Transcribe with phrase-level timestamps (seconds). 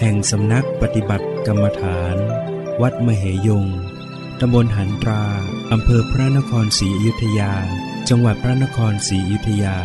[0.00, 2.16] แห่งสำนักปฏิบัติกรรมฐาน
[2.82, 3.66] วัดมเหยง
[4.40, 5.24] ตำบลหันตรา
[5.72, 7.52] อำเภอพระนครศรีอยุธยา
[8.08, 9.78] จังหวัดพระนครศรีอยุธยา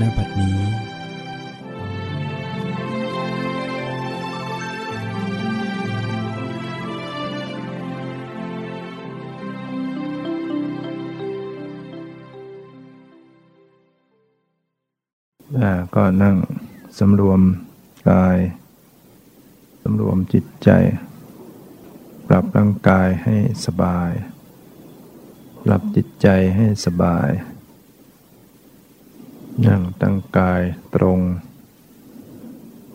[0.00, 0.58] ณ บัดนี้
[15.94, 16.36] ก็นั่ง
[16.98, 17.40] สำรวม
[18.08, 18.38] กาย
[19.90, 20.70] สำรวมจิตใจ
[22.28, 23.36] ปรับร่างกายให้
[23.66, 24.10] สบาย
[25.64, 27.28] ปรับจิตใจให้สบาย
[29.66, 30.62] นั่งตั้งกาย
[30.94, 31.20] ตรง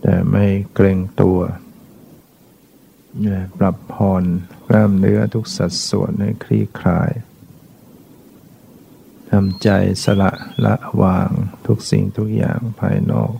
[0.01, 1.39] แต่ไม่เกรงตัว
[3.57, 4.23] ปรับผ่อน
[4.67, 7.11] กล้ามเนื้อทุกสัดส่วนให้คลี่คลาย
[9.29, 9.69] ทำใจ
[10.03, 10.31] สละ
[10.65, 11.29] ละวาง
[11.65, 13.33] ทุกสิ่งทุกอย่างภายนอก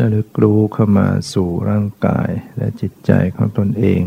[0.00, 4.02] ระลึกรู้เข้ามาสู่ร่างกายและจิตใจของตนเอง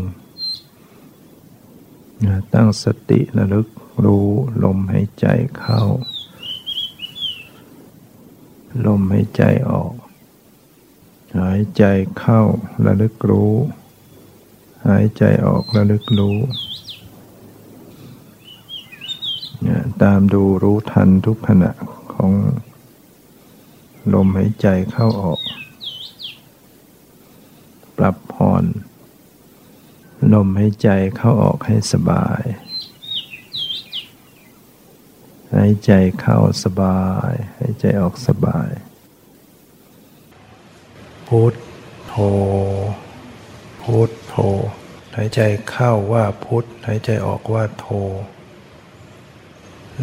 [2.54, 3.68] ตั้งสติระลึก
[4.04, 4.28] รู้
[4.64, 5.26] ลมหายใจ
[5.58, 5.82] เข้า
[8.86, 9.92] ลมหายใจออก
[11.40, 11.84] หายใจ
[12.18, 12.40] เข้า
[12.86, 13.54] ระลึกรู้
[14.88, 16.36] หายใจออกระลึกรู้
[20.02, 21.70] ตามดูรู้ทันทุกขณะ
[22.12, 22.30] ของ
[24.14, 25.40] ลมหายใจเข้าออก
[27.98, 28.64] ปรับผ่อน
[30.32, 32.42] ลมหายใจเข้าออกให้สบาย
[35.54, 38.70] หายใจเข้าสบาย หายใจออกสบาย
[41.26, 41.54] พุท
[42.08, 42.14] โธ
[43.82, 44.34] พุทโธ
[45.16, 47.86] หายใจเข้าว่าพุทหายใจออกว่าโธ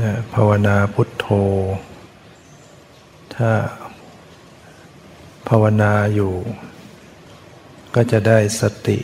[0.02, 1.28] นะภาวนาพุทโธ
[3.36, 3.52] ถ้า
[5.48, 6.34] ภาวนาอยู่
[7.96, 9.00] ก็จะได้สติ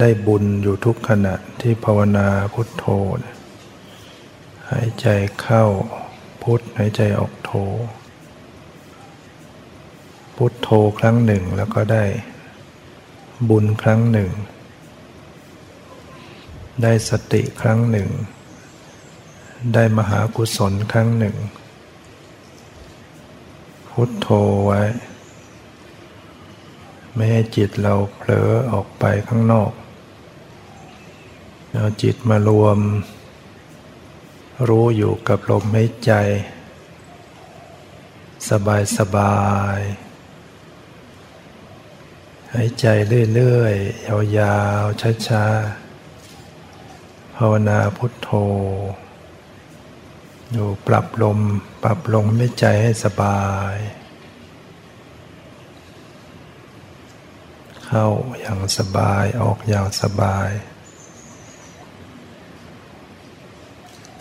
[0.00, 2.84] ได้บุญอยู่ทุกขณะที่ภาวนาพุทโธ
[4.70, 5.06] หายใจ
[5.40, 5.64] เข้า
[6.42, 7.52] พุทหายใจออกโธ
[10.36, 12.04] พุทโธครั้งหนึ่งแล้วก็ได้
[13.50, 14.30] บุญครั้งหนึ่ง
[16.82, 18.08] ได้สติครั้งหนึ่ง
[19.74, 21.36] ได้มหากุศลครั้งหนึ่ง
[23.90, 24.28] พุทโธ
[24.66, 24.82] ไว้
[27.16, 29.72] ไม่ให้จิตเราเผลอออกไปข้างนอก
[31.72, 32.78] เอาจิตมารวม
[34.68, 36.12] รู้อยู่กับลมหายใจ
[38.50, 39.78] สบายสบาย
[42.54, 42.86] หายใจ
[43.34, 48.30] เรื่อยๆ ยาวๆ ช้าๆ ภาวนาพุทโธ
[50.52, 51.38] อยู่ปรับลม
[51.82, 53.74] ปรับลมไม่ใจให้สบาย
[57.98, 60.50] เข้าอย่างสบายออกอย่างสบาย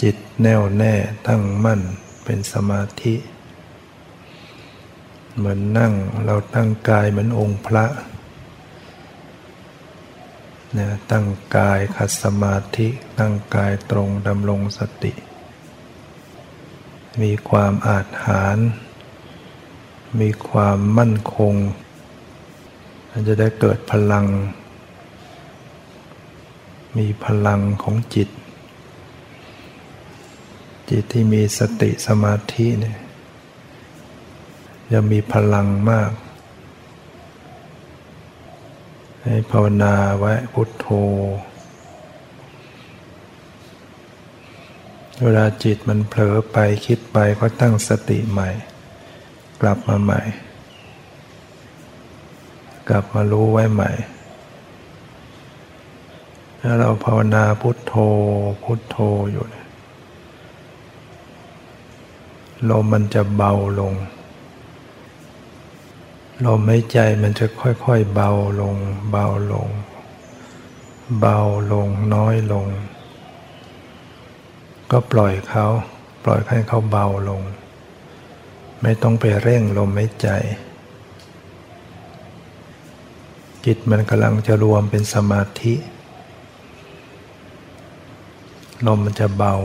[0.01, 0.95] จิตแน่วแน่
[1.27, 1.81] ตั้งมั่น
[2.23, 3.15] เป็นสมาธิ
[5.35, 5.93] เหมือนนั่ง
[6.25, 7.85] เราตั้งกายเหมือนองค์พระ
[10.77, 11.25] นะตั้ง
[11.55, 12.87] กายขัดสมาธิ
[13.19, 15.13] ตั้งกายตรงดำรงสติ
[17.21, 18.57] มีความอาจหาร
[20.19, 21.55] มีความมั่นคง
[23.17, 24.25] มันจะได้เกิดพลัง
[26.97, 28.29] มีพลังของจิต
[30.89, 32.97] จิตที่มีสติสมาธิเนี่ย
[34.91, 36.11] จะมีพลังมาก
[39.23, 40.87] ให้ภาวนาไว้พุทโธ
[45.21, 48.49] เวลาจิตมันเผลอไปคิดไปก็ตั้งสติใหม่
[49.61, 50.21] กลับมาใหม่
[52.89, 53.91] กลับมารู้ไว้ใหม่
[56.61, 57.93] ถ้าเราภาวนาพุทโธ
[58.63, 58.97] พุทโธ
[59.31, 59.45] อยู่
[62.69, 63.93] ลมมันจะเบาลง
[66.45, 68.75] ลมหายใจมันจะค่อยๆเบาลง
[69.11, 69.69] เบาลง
[71.19, 71.39] เบา
[71.71, 72.67] ลงน้อยลง
[74.91, 75.65] ก็ปล่อยเขา
[76.23, 77.41] ปล่อยให้เขาเบาลง
[78.81, 80.29] ไม่ต้องไปเร่งลมหายใจ
[83.65, 85.73] จิตมันกำลังจะรวมเป็นสมาธิ
[88.85, 89.55] ลมมันจะเบา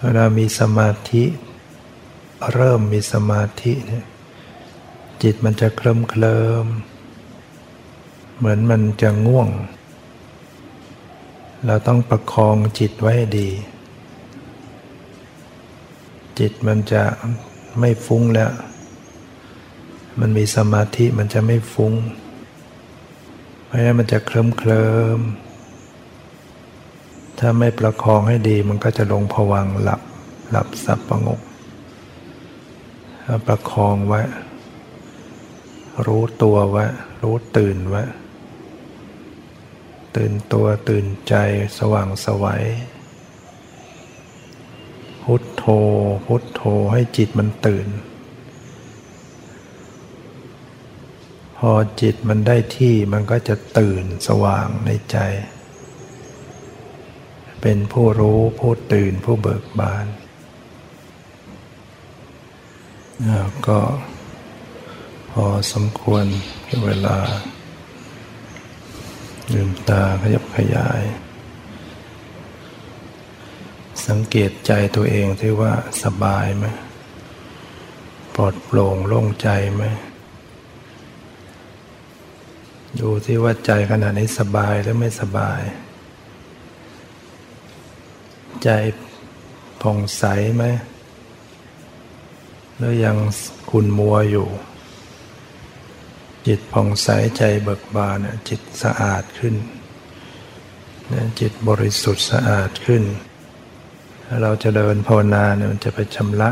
[0.00, 1.24] เวลามีสมาธิ
[2.52, 4.04] เริ่มมีสมาธิเนี่ย
[5.22, 6.66] จิตมันจะเคลิ้มเคลิม
[8.36, 9.48] เหมือนมันจะง่วง
[11.66, 13.50] เราต้องประคองจิตไว้ดี
[16.38, 17.02] จิตมันจะ
[17.78, 18.50] ไม่ฟุ้งแล้ว
[20.20, 21.94] มันมีสมาธิมันจะไม่ฟุ้ง
[23.64, 24.86] เพราะฉะนั้นมันจะเคลิ้มเคลิ
[25.18, 25.20] ม
[27.38, 30.00] ถ้าไม่ประคองให้ดีมันก็จะลงผวังหลับ
[30.50, 31.40] หลับสับประงก
[33.46, 34.22] ประคองไว้
[36.06, 36.84] รู้ตัวไว้
[37.22, 38.02] รู้ตื่นไว้
[40.16, 41.34] ตื่นตัวตื่นใจ
[41.78, 42.64] สว่างสวัย
[45.22, 45.64] พุทโธ
[46.26, 46.62] พุทโธ
[46.92, 47.86] ให้จิตมันตื่น
[51.58, 51.70] พอ
[52.00, 55.18] จิตมันได้ที่มันก็จะตื่นสว่างในใจ
[57.60, 60.06] เป็นผู้รู้ผู้ตื่นผู้เบิกบาน
[63.68, 63.80] ก็
[65.30, 66.24] พอสมควร
[66.84, 67.18] เวลา
[69.52, 71.02] ลืมตาขยับขยาย
[74.06, 75.72] สังเกตใจตัวเองที่ว่า
[76.02, 76.66] สบายไหม
[78.34, 79.84] ปลอดโปร่งโล่งใจไหม
[83.00, 85.60] ดูที่ว่าใจขณะนี้สบายหรือไม่สบาย
[88.64, 88.68] ใจ
[89.82, 90.24] ผ่องใส
[90.56, 90.64] ไหม
[92.76, 93.16] หรือยัง
[93.70, 94.48] คุนมัวอยู่
[96.46, 97.08] จิตผ่องใส
[97.38, 98.18] ใจเบิกบาน
[98.48, 99.54] จิตสะอาดขึ้น
[101.40, 103.02] จิตบริสุทธิ์สะอาดขึ้น
[104.42, 106.50] เราจะเดินภาวนาเนี่ยมันจะไปชำระ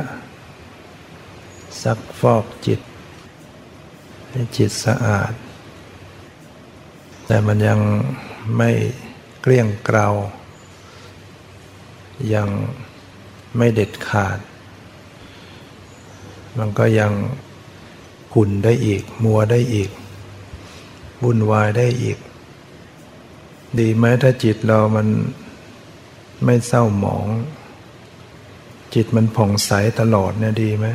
[1.82, 2.80] ซักฟอกจิต
[4.30, 5.32] ให้จิตสะอาด
[7.26, 7.80] แต่มันยัง
[8.56, 8.70] ไม่
[9.40, 10.08] เกลี้ยงเกลา
[12.34, 12.48] ยัง
[13.56, 14.38] ไม่เด็ดขาด
[16.58, 17.12] มันก็ยัง
[18.32, 19.90] ขุ่นได้อีก มัวได้อีก
[21.22, 22.18] วุ่นวายได้อีก
[23.78, 25.08] ดีไหมถ้าจิตเรามัน
[26.44, 27.26] ไม่เศร้าหมอง
[28.94, 29.70] จิตมันผ่องใส
[30.00, 30.86] ตลอดเนี่ยดีไหม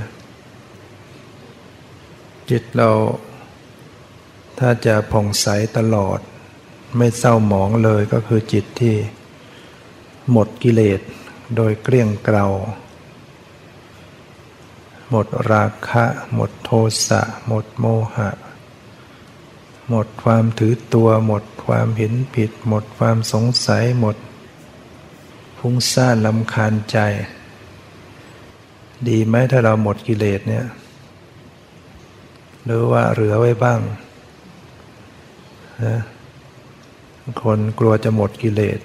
[2.50, 2.90] จิตเรา
[4.60, 6.20] ถ้าจะผ่องใสตลอด
[6.98, 8.96] ไม่เศร้าหมองเลยก็คือจิตที่
[10.32, 11.02] หมดกิเลส
[11.56, 12.48] โดยเกลี้ยงเกลา
[15.10, 16.70] หมดราคะ หมดโท
[17.08, 18.30] สะ หมดโมหะ
[19.90, 24.16] หมดความถือตัว หมดความเห็นผิด หมดความสงสัย หมด
[25.60, 26.98] ฟุ้งซ่านลำคาญใจ
[29.08, 30.66] ดีไหมถ้าเราหมดกิเลสเนี่ย
[32.66, 33.80] หรือว่าเหลือไว้บ้าง
[35.84, 35.98] นะ
[37.44, 38.80] คนกลัวจะหมดกิเลส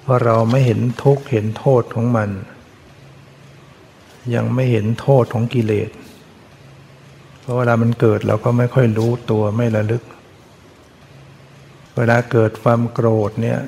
[0.00, 2.30] เพราะเราไม่เห็นทุกข์เห็นโทษของมัน
[4.34, 5.90] ยังไม่เห็นโทษของกิเลส
[7.40, 10.02] เพราะเวลามันเกิดเราก็ไม่ค่อยรู้ตัวไม่ระลึก
[11.96, 13.60] เวลาเกิดความโกรธเนี่ย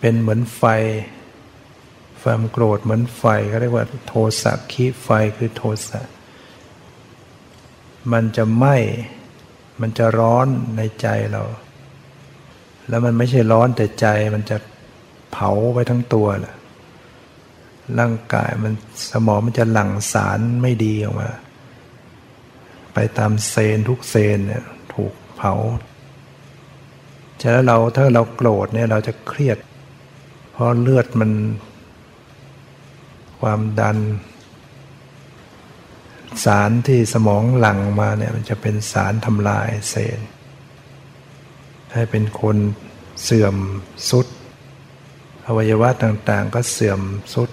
[0.00, 0.62] เป็นเหมือนไฟ
[2.22, 6.00] ความโกรธเหมือนไฟเขาเรียกว่าโทสะขีไฟคือโทสะ
[8.12, 8.76] มันจะไหม้
[9.80, 11.42] มันจะร้อนในใจเรา
[12.88, 14.56] แล้วมันไม่ใช่ร้อนแต่ใจมันจะ
[15.32, 16.54] เผาไปทั้งตัวแหละ
[17.98, 18.72] ร่างกายมัน
[19.10, 21.30] สมองมันจะหลั่งสารไม่ดีออกมา
[22.94, 24.64] ไปตามเซนทุกเซนเนี่ย
[24.94, 25.52] ถูกเผา
[27.42, 29.58] ฉะนั้นเราถ้าเราโกรธเนี่ยเราจะเครียด
[30.52, 31.30] เพราะเลือดมัน
[33.40, 33.96] ความดัน
[36.44, 40.20] สารที่สมองหลั่งมาเนี่ยมันจะเป็นสารทำลายเซน
[41.92, 42.56] ให้เป็นคน
[43.22, 43.56] เสื่อม
[44.10, 44.26] สุด
[45.46, 47.00] อวัยวะต่างๆ ก็เสื่อม
[47.34, 47.50] สุด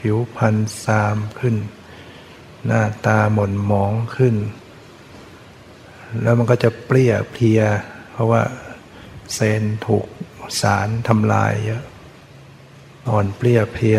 [0.00, 1.56] ผิวพรรณซามขึ้น
[2.66, 4.34] หน้าตาหม่นหมองขึ้น
[6.22, 7.60] แล้วมันก็จะเปรี้ยเพีย
[8.12, 8.42] เพราะว่า
[9.34, 10.06] เซนถูก
[10.60, 11.82] สารทำลายเยอะ
[13.08, 13.98] อ่อนเปรี้ยเพีย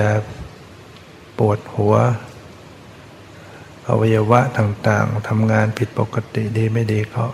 [1.38, 1.96] ปวดหัว
[3.88, 7.25] อวัยวะต่างๆทำงานผิดปกติดีไม่ดีก็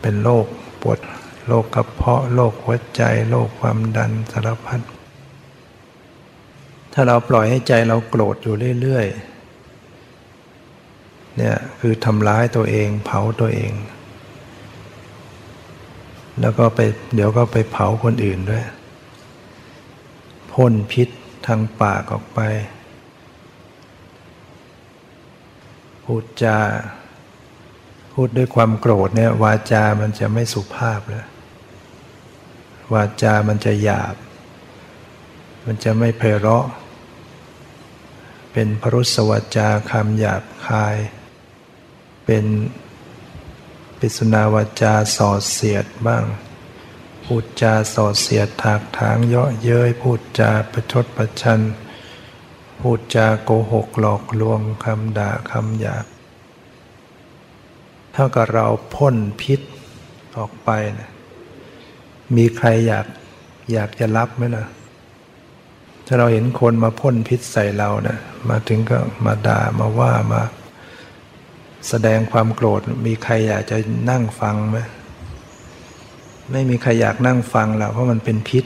[0.00, 0.46] เป็นโรค
[0.82, 0.98] ปวด
[1.48, 4.80] โรคกระเพาะโรคหัวใจโรคความดันสารพัด
[6.92, 13.72] ถ้าเราปล่อยให้ใจเราโกรธอยู่เรื่อยๆเนี่ยคือทำร้ายตัวเองเผาตัวเอง
[16.40, 16.80] แล้วก็ไป
[17.14, 18.64] เดี๋ยวก็ไปเผาคนอื่นด้วย
[20.52, 21.08] พ่นพิษ
[21.46, 22.40] ทางปากออกไป
[25.99, 26.58] ค พูดจา
[28.12, 31.26] พูดด้วยความโกรธเนี่ยวาจามันจะไม่สุภาพแล้ว
[32.94, 34.14] วาจามันจะหยาบ
[35.64, 36.66] มันจะไม่เพเราะ
[38.52, 40.96] เป็นพรุสวาจาคำหยาบคาย
[42.26, 42.44] เป็น
[43.98, 46.24] ปิสุนาวาจาส่อเสียดบ้าง
[47.24, 51.60] พูดจาส่อเสียดถากถางเยาะเย้ยพูดจาประชดประชัน
[52.80, 56.06] พูดจาโกหกหลอกลวงคำด่าคำหยาบ
[58.12, 59.60] เท่ากับเราพ่นพิษ
[60.36, 61.10] ออกไปนะ
[62.36, 63.06] มีใครอยาก
[63.72, 64.64] อยากจะรับไหมล่ะ
[66.06, 68.18] ถ้าเราเห็นคนมาพ่นพิษใส่เรานะ
[68.48, 70.42] มาถึงก็มาด่ามาว่ามา
[71.88, 73.76] แสดงความโกรธ มีใครอยากจะ
[74.10, 74.78] นั่งฟังไหม
[76.50, 78.64] ไม่มีใครอยากนั่งฟังหรอกเพราะมันเป็นพิษ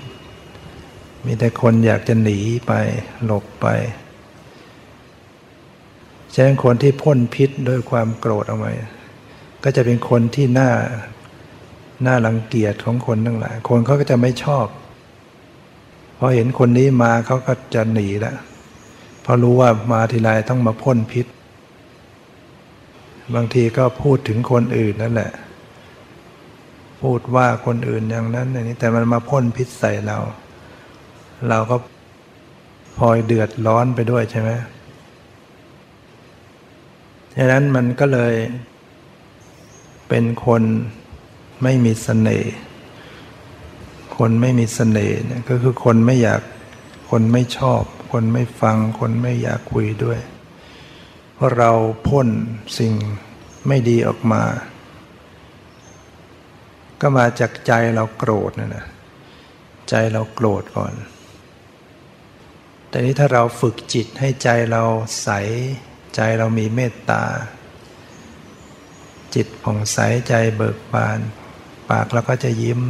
[1.25, 2.73] มีแต่คนอยากจะหนีไป
[3.25, 3.66] หลบไป
[6.35, 8.73] ฉะนั้นคนที่พ่นพิษด้วยความโกรธเออกมา
[9.64, 10.71] ก็จะเป็นคนที่น่า
[12.07, 14.67] น่ารังเกียจของคนทั้งหลาย คนเขาก็จะไม่ชอบ
[16.19, 18.37] พอเห็นคนนี้มาเขาก็จะหนีแล้ว
[19.25, 21.26] พอรู้ว่ามาทีไรต้องมาพ่นพิษ
[23.35, 25.33] บางทีก็พูดถึงคนอื่นนั่นแหละ
[27.03, 30.19] พูดว่าคนอื่นอย่างนั้นอย่างนี้แต่มันมาพ่นพิษใส่เรา
[31.49, 31.76] เราก็
[32.99, 34.50] พลอยเดือดร้อนไปด้วยใช่ไหม
[37.37, 38.35] ดังนั้นมันก็เลย
[40.09, 40.62] เป็นคน
[41.62, 42.55] ไม่มีสเสน่ห์
[44.17, 46.43] คนไม่มีสเสน่ห์เนี่ยก็คือคนไม่อยาก
[47.11, 50.21] คนไม่ชอบ คนไม่ฟัง คนไม่อยากคุยด้วย
[51.35, 51.71] เพราะเรา
[52.09, 52.29] พ่น
[52.79, 52.93] สิ่ง
[53.67, 54.43] ไม่ดีออกมา
[57.00, 58.87] ก็มาจากใจเราโกรธนะนะ
[59.88, 60.93] ใจเราโกรธก่อน
[62.88, 64.83] แต่นี้ถ้าเราฝึกจิตให้ใจเรา
[65.23, 65.29] ใส
[66.14, 67.25] ใจเรามีเมตตา
[69.35, 71.18] จิตผ่องใสใจเบิกบาน
[71.90, 72.80] ปากเราก็จะยิ้ม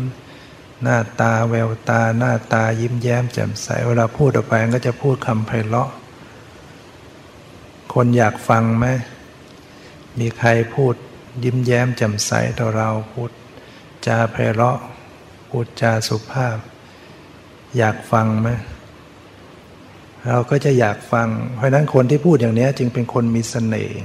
[0.83, 5.91] หน้าตาแววตาหน้าตายิ้มแย้มแจ่มใส เวลาพูดออกไปก็จะพูดคำไพเราะ
[7.93, 8.87] คนอยากฟังไหม
[10.19, 10.95] มีใครพูด
[11.45, 13.31] ยิ้มแย้มแจ่มใสต่อเราพูด
[14.07, 14.79] จาไพเราะ
[15.49, 16.57] พูดจาสุภาพ
[17.77, 18.49] อยากฟังไหม
[20.29, 23.99] เราก็จะอยากฟัง เพราะนั้นคนที่พูดอย่างนี้จึงเป็นคนมีสเสน่ห์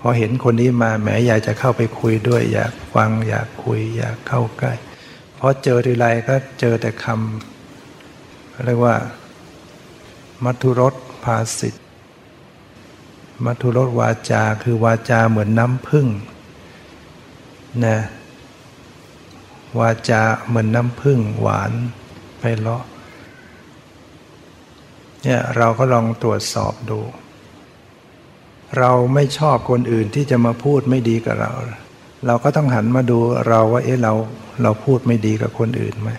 [0.00, 4.72] พอเห็นคนนี้มาแหมอยากจะเข้าไปคุยด้วย อยากฟัง อยากคุย อยากเข้าใกล้
[5.38, 8.94] พอเจอทีไรก็เจอแต่คำเรียกว่า
[10.44, 10.94] มัทุรส
[11.24, 11.78] ภาสิทธ
[13.44, 16.06] มัทุรสวาจาคือวาจาเหมือนน้ำพึ่ง
[17.84, 17.98] นะ
[19.78, 21.72] วาจาเหมือนน้ำพึ่งหวาน
[22.40, 22.82] ไปเลาะ
[25.24, 27.00] เนี่ยเราก็ลองตรวจสอบดู
[28.78, 31.52] เราไม่ชอบคนอื่นที่จะมาพูดไม่ดีกับเรา
[32.26, 33.18] เราก็ต้องหันมาดู
[33.48, 34.12] เราว่าเอ๊ะเรา
[34.62, 36.10] เราพูดไม่ดีกับคนอื่นไหม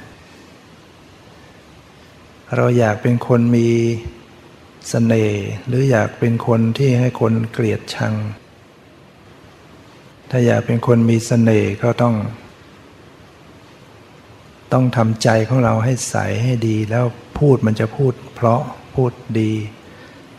[2.55, 3.75] เราอยากเป็นคนมีส
[4.89, 8.13] เสน่ห์หรืออยากเป็นคนที่ให้คนเกลียดชัง
[10.29, 12.15] ถ้าอยากเป็นคนมีสเสน่ห์ก็ต้อง
[14.73, 17.05] ต้องทำใจของเราให้ใสให้ดีแล้ว
[17.39, 18.61] พูดมันจะพูดเพราะ
[19.01, 19.53] พูดดี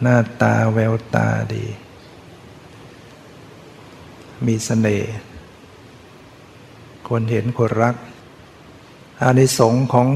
[0.02, 1.64] หน้าตาแววตาดี
[4.46, 5.14] มีสเสน่ห์
[7.08, 7.96] คนเห็นคนรัก
[9.22, 10.08] อานิสงส์ของ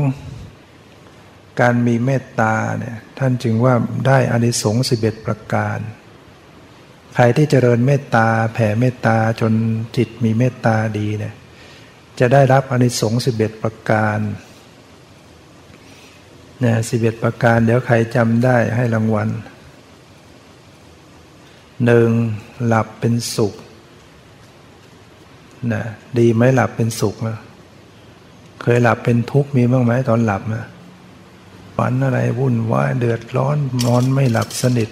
[1.61, 3.75] การมีเมตตาเนี่ยท่านจึงว่า
[4.06, 5.78] ได้อานิสงส์สิบเอ็ดประการ
[7.14, 9.52] ใครที่เจริญเมตตาแผ่เมตตาจน
[9.96, 11.34] จิตมีเมตตาดีเนี่ย
[12.18, 14.18] จะได้รับอานิสงส์สิบเอ็ดประการ
[16.62, 19.28] เนี่ยสิบเอ็ดประการเดี๋ยวใครจำได้ให้รางวัล
[21.85, 22.11] หนึ่ง
[22.66, 23.54] หลับเป็นสุข
[25.73, 25.83] นะ
[26.19, 27.38] ดีไหมหลับเป็นสุขนะ
[28.62, 30.64] เคยหลับเป็นทุกข์มีบ้างไหมตอนหลับนะ
[31.76, 34.88] ฝันอะไรวุ่นวายเดือดร้อนนอนไม่หลับสนิท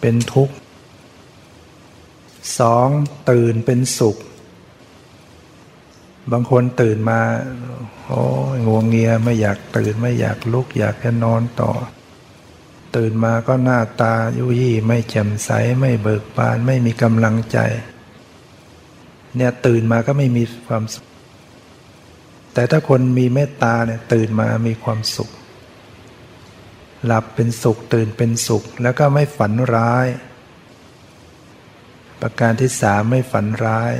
[0.00, 0.54] เป็นทุกข์
[2.58, 2.88] สอง
[3.30, 4.16] ตื่นเป็นสุข
[6.32, 7.20] บางคนตื่นมา
[8.08, 8.22] โอ้
[8.66, 11.72] งวงเงียไม่อยากตื่นไม่อยากลุกอยากจะนอนต่อ
[12.96, 15.50] ตื่นมาก็หน้าตายุยี่ไม่แจ่มใส
[15.80, 17.58] ไม่เบิกบานไม่มีกำลังใจ
[19.36, 21.06] เนี่ยตื่นมาก็ไม่มีความสุข
[22.54, 25.30] แต่ถ้าคนมีเมตตาเนี่ยตื่นมามีความสุข
[27.06, 30.06] หลับเป็นสุขตื่นเป็นสุขแล้วก็ไม่ฝันร้าย
[32.20, 33.92] ประการที่สามไม่ฝันร้าย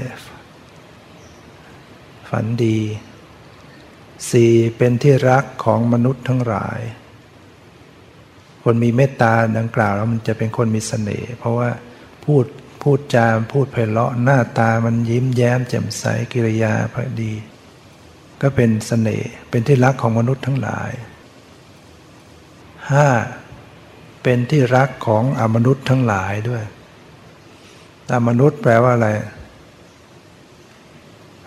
[2.34, 2.78] ฝันดี
[4.30, 6.80] สี่เป็นที่รักของมนุษย์ทั้งหลาย
[8.62, 11.70] คนมีเมตตาดังกล่าวแล้วมันจะเป็นคนมีสเสน่ห์เพราะว่า
[12.24, 12.44] พูด
[12.82, 17.32] พูดจามพูดไพเราะหน้าตามันยิ้มแย้มแจ่มใสกิริยาพอดี
[18.42, 20.90] ก็เป็นสเสน่ห์เป็นที่รักของมนุษย์ทั้งหลาย
[22.90, 23.08] ห้า
[24.22, 26.64] เป็นที่รักของอมนุษย์ทั้งหลายด้วย
[28.12, 29.10] อมนุษย์แปลว่าอะไร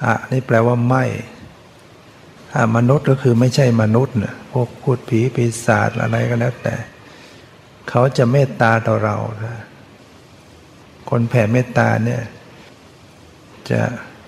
[0.03, 1.03] อะนี่แปลว่าไม่
[2.75, 6.75] มนุษย์ก็คือไม่ใช่มนุษย์นะพวกพูดผีปีศาจอะไรก็แล้วแต่
[7.89, 9.55] เขาจะเมตตาต่อเรานะ
[11.09, 12.21] คนแผ่เมตตาเนี่ย
[13.71, 13.81] จะ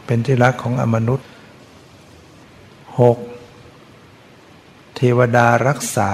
[0.05, 1.27] เป็นที่รักของอมนุษย์
[2.99, 3.17] หก
[4.95, 6.11] เทวดารักษา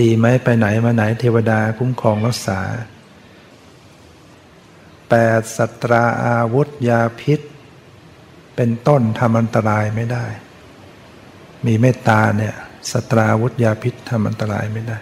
[0.00, 2.60] ดีไหมไปไหนมาไหนเทวดาคุ้มครองรักษา
[5.10, 7.40] แปดสัตราอาวุธยาพิษ
[8.64, 10.26] เป็นต้นทำอันตรายไม่ได้
[11.66, 12.54] มีเมตตาเนี่ย
[12.92, 14.98] สตราวุธยาพิษทำอันตรายไม่ได้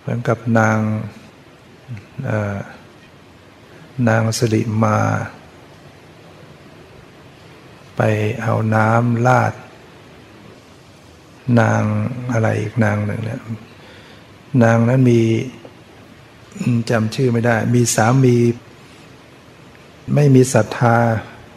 [0.00, 0.78] เหมือนกับนาง
[4.08, 4.98] นางสิริมา
[7.96, 8.00] ไป
[8.42, 9.54] เอาน้ำลาด
[11.60, 11.82] นาง
[12.32, 13.40] อะไรอีกนางหนึ่งเนี่ย
[14.62, 15.22] นางนั้นมี
[16.90, 18.36] จำชื่อไม่ได้ มีสามี
[20.14, 20.98] ไม่มีศรัทธา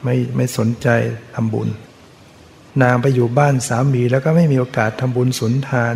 [0.03, 0.87] ไม่ไม่สนใจ
[1.35, 1.69] ทำบุญ
[2.81, 5.95] นางไปอยู่บ้านสามีแล้วก็ไม่มีโอกาสทำบุญสุนทาน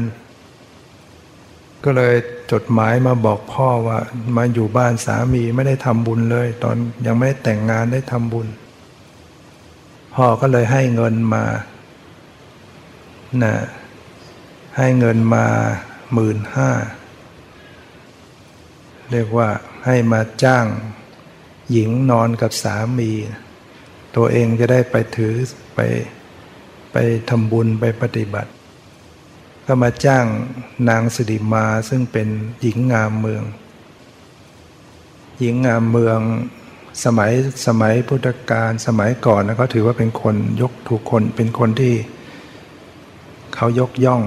[1.84, 2.16] ก็เลย
[2.52, 4.00] จดหมายมาบอกพ่อว่า
[4.38, 8.48] มาอยู่บ้านสามีไม่ได้ทำบุญเลย ตอนยังไม่ได้แต่งงานได้ทำบุญ
[10.16, 11.46] พ่อก็เลยให้เงินมา
[13.44, 13.56] นะ
[14.78, 15.46] ให้เงินมา
[16.14, 16.72] หมื่นห้า
[19.12, 19.50] เรียกว่า
[19.86, 20.66] ให้มาจ้าง
[21.72, 23.12] หญิงนอนกับสามี
[24.18, 25.34] ตัวเองจะได้ไปถือ
[25.76, 25.80] ไป
[26.92, 26.98] ไป
[27.30, 28.52] ทำบุญไปปฏิบัติ
[29.66, 30.26] ก็มาจ้าง
[30.90, 32.28] นางสิริมาซึ่งเป็น
[32.62, 33.44] หญิงงามเมือง
[35.40, 36.20] หญิงงามเมือง
[37.04, 37.32] สมัย
[37.68, 41.94] สมัยพุทธกาลสมัยก่อนนะก็ถือว่าเป็นคนยกถูกคนเป็นคนที่
[43.56, 44.22] เขายกย่อง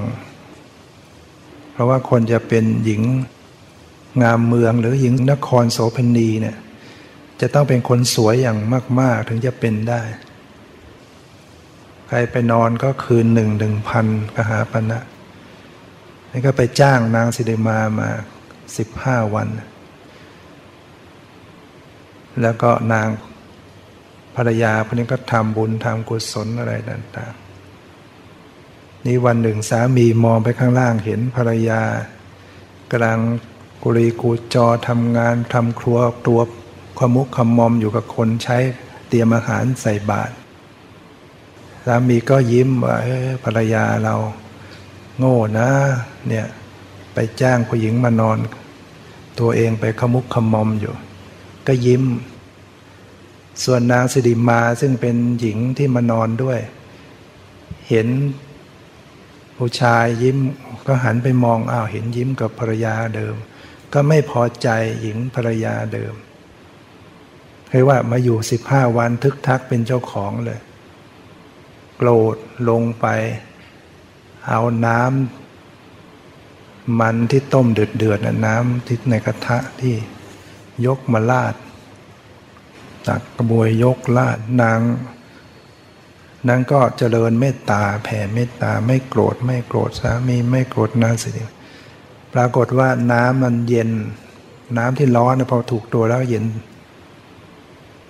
[1.73, 3.03] เพราะว่าคนจะเป็นหญิง
[4.23, 6.57] งามเมืองหรือหญิงนครโสเพณีเนี่ย
[7.41, 8.59] จะต้องเป็นคนสวยอย่าง
[9.01, 10.03] มาก ๆ ถึงจะเป็นได้
[12.09, 15.01] ใครไปนอนก็คืนหนึ่งหนึ่งพันกหาปณะนะ
[16.31, 18.09] นี่ก็ไปจ้างนางสิเดมามา
[18.77, 19.49] สิบห้าวัน
[22.43, 23.09] แล้วก็นาง
[24.37, 31.83] ภรรยาพวกนี้ก็ทำบุญทำกุศลอะไรต่างๆ นี่วันหนึ่งสามีมองไปข้างล่างเห็นภรรยา
[32.91, 33.21] กำลัง
[33.83, 36.41] กุรีกูจอทำงานทำครัวตัว
[37.01, 38.59] ขมุกขมอมอยู่กับคนใช้
[39.09, 40.35] เตรียมอาหารใส่บาตร
[41.87, 42.97] สามีก็ยิ้มว่า
[43.45, 44.15] ภรรยาเรา
[45.19, 45.71] โง่นะ
[46.29, 46.47] เนี่ย
[47.15, 48.39] ไปจ้างผู้หญิงมานอน
[49.41, 50.95] ตัวเองไปขมุกขมอมอยู่
[51.67, 52.05] ก็ยิ้ม
[53.65, 56.61] ส่วนนางสิริมาซึ่งเป็นหญิงที่มานอนด้วย
[57.89, 58.09] เห็น
[59.57, 60.39] ผู้ชายยิ้ม
[60.87, 63.35] ก็หันไปมองอ้าวเห็นยิ้มกับภรรยาเดิม
[63.93, 64.69] ก็ไม่พอใจ
[65.01, 66.15] หญิงภรรยาเดิม
[67.71, 70.61] คือว่ามาอยู่สิบห้าวันทึกทักเป็นเจ้าของเลย
[71.97, 72.37] โกรธ
[72.69, 73.07] ลงไป
[74.49, 79.95] เอาน้ำมันที่ต้มเดือดเดือดน้ำที่ในกระทะที่
[80.87, 81.55] ยกมาลาด
[83.07, 84.81] ตักกระบวยยกลาดนาง
[86.49, 91.31] นางก็เจริญเมตตาแผ่เมตตาไม่โกรธไม่โกรธสามีไม่โกรธนางสิ
[92.35, 93.91] ปรากฏว่าน้ำมันเย็น
[94.79, 96.45] น้ำที่ร้อนพอถูกตัวแล้วเย็น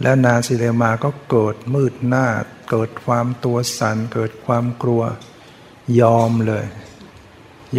[0.03, 2.27] แล้วนางสิเลมาก็เกิดมืดหน้า
[2.71, 5.03] เกิดความตัวสัน่นเกิดความกลัว
[6.01, 6.65] ยอมเลย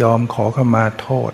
[0.02, 1.32] ยอมขอขมาโทษ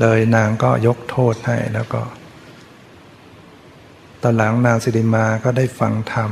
[0.00, 2.02] เลยนางก็ยกโทษให้แล้วก็
[4.22, 6.30] ตอนหลังนางสิริมาก็ได้ฟังธรรม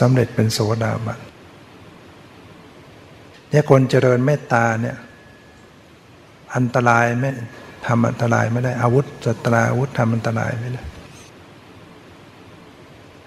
[0.00, 1.20] สำเร็จเป็นโสดาบัน
[3.50, 4.96] เนี่ยคนเจริญเมตตาเนี่ย
[6.54, 7.30] อันตรายไม่
[7.86, 10.82] ทำอันตรายไม่ได้อาวุธจัตราอาวุธทำอันตรายไม่ได้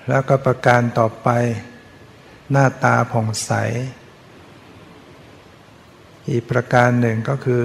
[0.08, 1.30] แล้วก็ประการต่อไป
[2.52, 3.52] หน้าตาผ่องใส
[6.30, 7.64] อีกประการหนึ่งก็คือ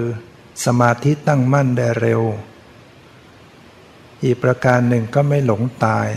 [0.65, 2.23] สมาธิตั้งมั่นได้เร็ว
[4.25, 6.09] อีกประการหนึ่งก็ไม่หลงตาย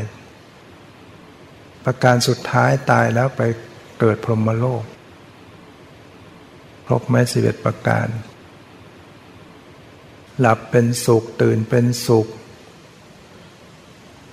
[1.85, 3.41] ประการสุดท้ายตายแล้วไป
[3.99, 4.83] เกิดพรหมโลก
[6.85, 8.07] ครบไหมสิบเอ็ดประการ
[10.39, 12.27] หลับเป็นสุขตื่นเป็นสุข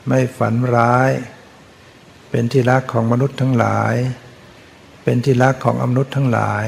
[0.06, 1.10] ไม่ฝันร้าย
[2.30, 3.94] เป็นที่รักของมนุษย์ทั้งหลาย
[5.02, 6.66] เป็นที่รักของอมนุษย์ทั้งหลาย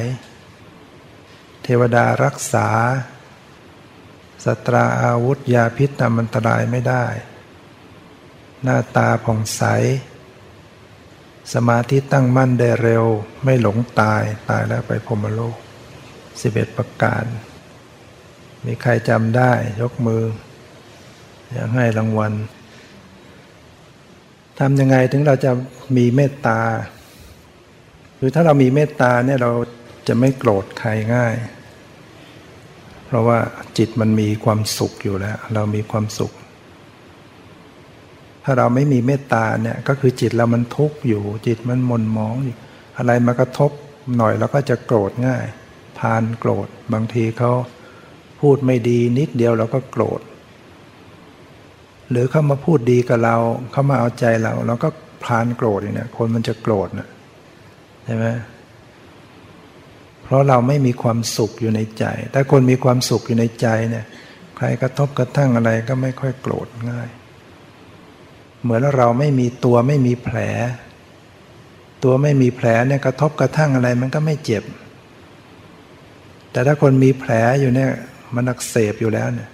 [1.63, 2.69] เทวดารักษา
[4.45, 7.05] สตราอาวุธยาพิษทำอันตรายไม่ได้
[8.63, 9.63] หน้าตาผ่องใส
[11.53, 13.05] สมาธิตั้งมั่นได้เร็ว
[13.45, 15.57] ไม่หลงตาย ตายแล้วไปพรมโลก
[16.41, 17.25] สิบเอ็ดประการ
[18.65, 20.25] มีใครจำได้ยกมือ
[21.53, 22.33] อยากให้รางวัล
[24.59, 25.53] ทำยังไงถึงเราจะ
[25.97, 26.61] มีเมตตา
[28.19, 29.53] คือถ้าเรามีเมตตาเนี่ยเรา
[30.09, 31.35] จะไม่โกรธใครง่าย
[33.07, 33.39] เพราะว่า
[33.79, 36.33] จิตมันมีความสุขอยู่แล้ว เรามีความสุข
[38.45, 42.57] ถ้าเราไม่มีเมตตาเนี่ยก็คือจิตเรามันทุกข์อยู่ จิตมันหมนหมองอยู่
[42.99, 43.71] อะไรมากระทบ
[44.17, 45.45] หน่อยเราก็จะโกรธง่าย
[45.99, 47.53] พานโกรธ บางทีเขา
[48.41, 50.21] พูดไม่ดีนิดเดียวเราก็โกรธ
[52.13, 53.37] หรือเขามาพูดดีกับเรา
[53.73, 54.89] เขามาเอาใจเราเราก็
[55.25, 57.09] พานโกรธอย่างนี้คนมันจะโกรธนะ
[58.05, 58.27] ใช่ไหม
[60.23, 64.05] เพราะเราไม่มีความสุขอยู่ในใจ ถ้าคนมีความสุขอยู่ในใจเนี่ย
[64.57, 67.09] ใครกระทบกระทั่งอะไรก็ไม่ค่อยโกรธง่าย
[68.63, 70.39] เหมือนเราไม่มีตัวไม่มีแผล
[72.05, 74.65] ตัวไม่มีแผลเนี่ยกระทบกระทั่งอะไรมันก็ไม่เจ็บ
[76.53, 77.91] แต่ถ้าคนมีแผลอยู่เนี่ย
[78.35, 79.49] มันอักเสบอยู่แล้วเนี่ย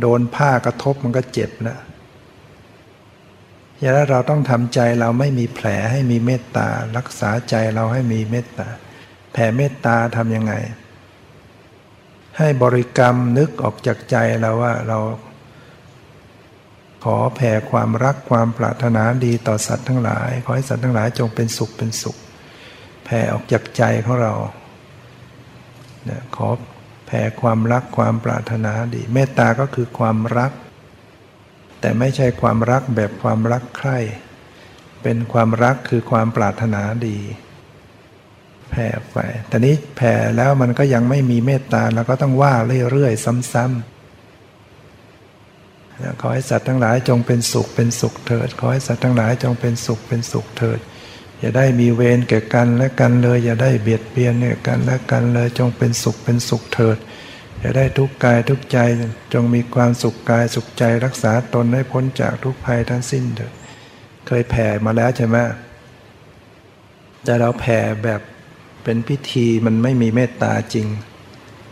[0.00, 1.78] โดนผ้ากระทบมันก็เจ็บแล้ว
[3.80, 8.68] อย่าเราต้องทำใจเราไม่มีแผลให้มีเมตตา รักษาใจเราให้มีเมตตา
[9.32, 10.54] แผ่เมตตาทำยังไง
[12.38, 14.98] ให้บริกรรมนึกออกจากใจเราว่าเรา
[17.04, 22.16] ขอแผ่ความรักความปรารถนาดีต่อสัตว์ทั้งหลาย ขอให้สัตว์ทั้งหลายจงเป็นสุขเป็นสุข
[23.04, 24.34] แผ่ออกจากใจของเรา
[26.36, 26.48] ขอ
[27.16, 30.52] ผ่ความรักความปรารถนาดี เมตตาก็คือความรัก
[31.80, 33.98] แต่ไม่ใช่ความรักแบบความรักใคร่
[35.02, 37.18] เป็นความรักคือความปรารถนาดี
[38.70, 42.54] แผ่ไปแต่นี้แผ่แล้วมันก็ยังไม่มีเมตตาเราก็ต้องว่า
[42.90, 43.92] เรื่อยๆ ซ้ำๆ
[46.20, 50.80] ขอให้สัตว์ทั้งหลายจงเป็นสุขเป็นสุขเถิด ขอให้สัตว์ทั้งหลายจงเป็นสุขเป็นสุขเถิด
[51.42, 56.98] อย่าได้มีเวรแก่กันและกันเลย อย่าได้เบียดเบียนเนี่กันและกันเลย จงเป็นสุขเป็นสุขเถิด
[57.62, 58.78] จะได้ทุกกายทุกใจ
[59.32, 63.52] จงมีความสุขกายสุขใจรักษาตนให้พ้นจากทุกภัยทั้งสิ้นเถิด
[64.26, 65.36] เคยแผ่มาแล้วใช่ไหม
[67.24, 68.20] แต่เราแผ่แบบ
[68.84, 70.86] เป็นพิธีมันไม่มีเมตตาจริง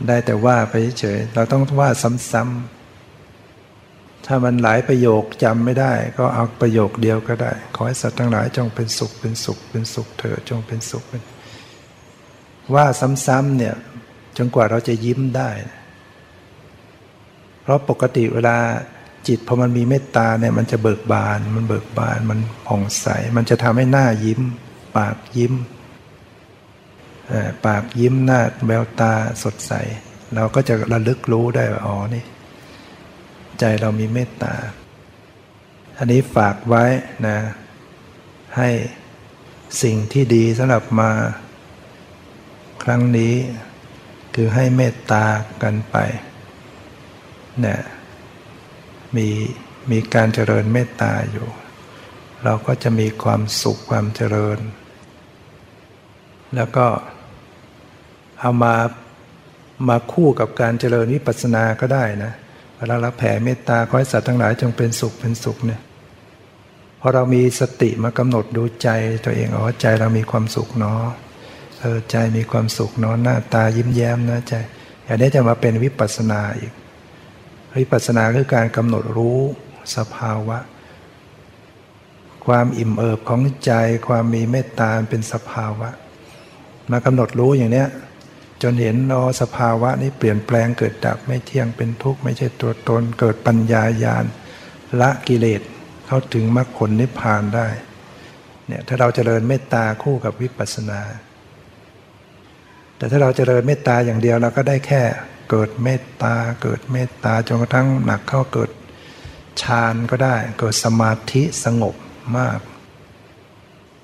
[0.06, 1.90] ได้แต่ว่าไปเฉยเราต้องว่า
[2.32, 2.79] ซ้ำๆ
[4.32, 11.22] ถ้ามันหลายประโยคจำไม่ได้ ก็เอาประโยคเดียวก็ได้ ขอให้สัตว์ทั้งหลายจงเป็นสุขเป็นสุขเป็นสุขเถิดจงเป็นสุขเป็น
[12.74, 12.84] ว่า
[13.26, 13.74] ซ้ำๆเนี่ย
[14.36, 15.50] จนกว่าเราจะยิ้มได้
[17.62, 18.56] เพราะปกติเวลา
[19.28, 24.40] จิตพอมันมีเมตตาเนี่ยมันจะเบิกบาน มันเบิกบานมันผ่องใส มันจะทำให้หน้ายิ้ม
[24.96, 25.54] ปากยิ้ม
[27.66, 29.12] ปากยิ้มหน้าแววตา
[29.42, 29.72] สดใส
[30.34, 32.24] เราก็จะระลึกรู้ได้ว่าอ๋อนี่
[33.60, 34.54] ใจเรามีเมตตา
[35.98, 36.84] อันนี้ฝากไว้
[37.26, 37.38] นะ
[38.56, 38.70] ให้
[39.82, 41.10] สิ่งที่ดีสำหรับมา
[42.82, 43.34] ครั้งนี้
[44.34, 45.24] คือให้เมตตา
[45.62, 45.96] กันไป
[47.60, 47.80] เนี่ย
[49.16, 49.28] มี
[49.90, 51.48] มีการเจริญเมตตาอยู่
[52.44, 54.58] เราก็จะมีความสุขความเจริญ
[56.56, 56.86] แล้วก็
[58.40, 58.74] เอามา
[59.88, 65.80] มาคู่กับการเจริญวิปัสสนาก็ได้นะเวลาเราแผ่เมตตาขอให้สัตว์ทั้งหลายจงเป็นสุขเป็นสุขเนี่ย
[67.00, 68.88] พอเรามีสติมากำหนดดูใจ
[69.24, 71.02] ตัวเองอ๋อใจเรามีความสุขเนาะ
[71.80, 74.54] เออใจมีความสุขเนาะหน้าตายิ้มแย้มนะใจ
[75.04, 76.72] อย่างนี้จะมาเป็นวิปัสสนาอีก
[77.78, 79.38] วิปัสสนาคือการกำหนดรู้
[79.96, 80.58] สภาวะ
[82.46, 83.72] ความอิ่มเอิบของใจ
[84.08, 85.88] ความมีเมตตาเป็นสภาวะ
[86.90, 87.88] มากำหนดรู้อย่างเนี้ย
[88.62, 94.24] จนเห็นนอสภาวะนี้เปลี่ยนแปลงเกิดดับไม่เที่ยงเป็นทุกข์ไม่ใช่ตัวตนเกิดปัญญาญาณ
[95.00, 95.62] ละกิเลส
[96.06, 97.68] เข้าถึงมรรคผลนิพพานได้
[98.66, 101.00] เนี่ยถ้าเราจเจริญเมตตาคู่กับวิปัสสนา
[102.96, 105.02] แต่ถ้าเราจเจริญเมตตาอย่างเดียวเราก็ได้แค่
[105.50, 108.70] เกิดเมตตาเกิดเมตตาจนกระทั่งหนักเข้าเกิด
[109.62, 111.94] ฌานก็ได้ เกิดสมาธิสงบ
[112.38, 112.58] มาก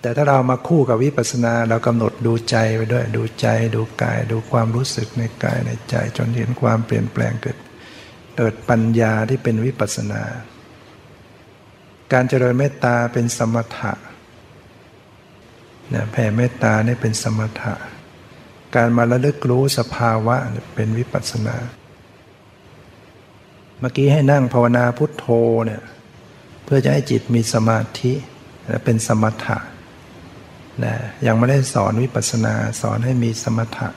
[0.07, 7.59] แต่ถ้าเรามาคู่กับวิปัสสนาเรากำหนดดูใจไปด้วยดูใจดูกายดูความรู้สึกในกายในใจ จนเห็นความเปลี่ยนแปลงเกิด
[8.37, 10.23] เกิดปัญญาที่เป็นวิปัสสนา
[12.13, 13.93] การเจริญเมตตาเป็นสมถะ
[15.91, 17.75] เนี่ยแผ่เมตตานี่เป็นสมถะ
[18.75, 20.37] การมาระลึกรู้สภาวะ
[20.75, 21.57] เป็นวิปัสสนา
[23.81, 25.27] เมื่อกี้ให้นั่งภาวนาพุทโธ
[25.67, 25.83] เนี่ย
[26.65, 28.13] เพื่อจะให้จิตมีสมาธิ
[28.85, 29.59] เป็นสมถะ
[30.85, 30.95] นะ
[31.27, 33.89] ยังไม่ได้สอนวิปัสสนาสอนให้มีสมถะ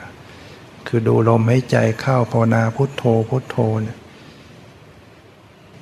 [0.88, 3.98] คือดูลมให้ใจเข้าภาวนาพุทโธพุทโธเนี่ย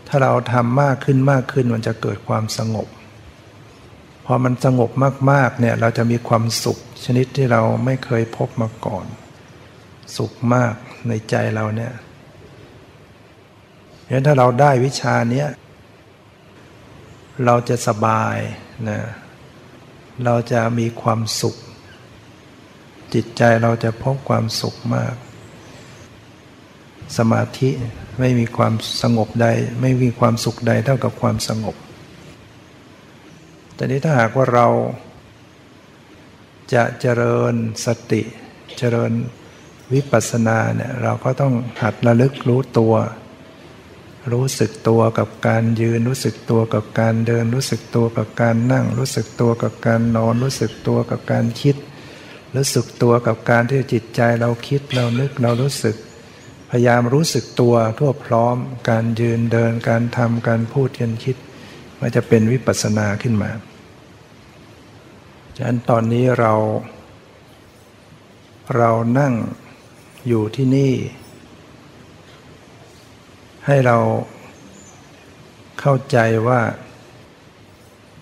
[0.09, 2.89] ถ้าเราทำมากขึ้นมากขึ้นมันจะเกิดความสงบ
[4.25, 4.91] พอมันสงบ
[5.31, 9.07] มากๆเนี่ยเราจะมีความสุข ชนิดที่เราไม่เคยพบมาก่อน
[10.17, 10.75] สุขมาก
[11.09, 11.93] ในใจเราเนี่ย
[14.07, 15.49] เพราะถ้าเราได้วิชาเนี้ย
[17.45, 18.37] เราจะสบาย
[18.89, 19.01] นะ
[20.25, 21.57] เราจะมีความสุข
[23.15, 25.15] จิตใจเราจะพบความสุขมาก
[27.17, 27.71] สมาธิ
[28.19, 29.47] ไม่มีความสงบใด
[29.81, 31.77] ไม่มีความสุขใดเท่ากับความสงบ
[33.75, 34.67] แต่นี้ถ้าหากว่าเรา
[36.75, 37.55] จะเจริญ
[37.85, 38.23] สติ
[38.79, 39.13] เจริญ
[39.93, 42.95] วิปัสสนาเนี่ยเราก็ต้องหัดระลึกรู้ตัว
[44.33, 51.77] รู้สึกตัวกับการยืน รู้สึกตัวกับการเดิน รู้สึกตัวกับการนั่ง รู้สึกตัวกับการนอน รู้สึกตัวกับการคิด
[52.57, 55.97] รู้สึกตัวกับการที่จิตใจเราคิดเรานึกเรารู้สึก
[56.71, 58.57] พยายามรู้สึกตัวทั่วพร้อม
[58.91, 61.37] การยืนเดินการทำการพูดการคิด
[62.01, 63.51] มันจะเป็นวิปัสสนาขึ้นมา
[65.57, 66.53] ฉะนั้นตอนนี้เรา
[68.77, 69.35] เรานั่ง
[70.29, 70.93] อยู่ที่นี่
[73.71, 73.99] ให้เรา
[75.81, 76.61] เข้าใจว่า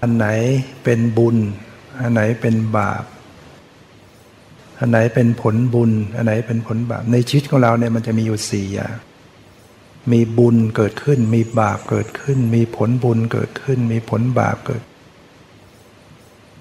[0.00, 0.26] อันไหน
[0.84, 1.36] เป็นบุญ
[2.00, 3.04] อันไหนเป็นบาป
[4.78, 8.96] อันไหนเป็นผลบุญ อันไหนเป็นผลบาป ในชีวิตของเราเนี่ยมันจะมีอยู่สี่อย่าง
[10.12, 14.82] มีบุญเกิดขึ้น มีบาปเกิดขึ้น มีผลบุญเกิดขึ้น มีผลบาปเกิด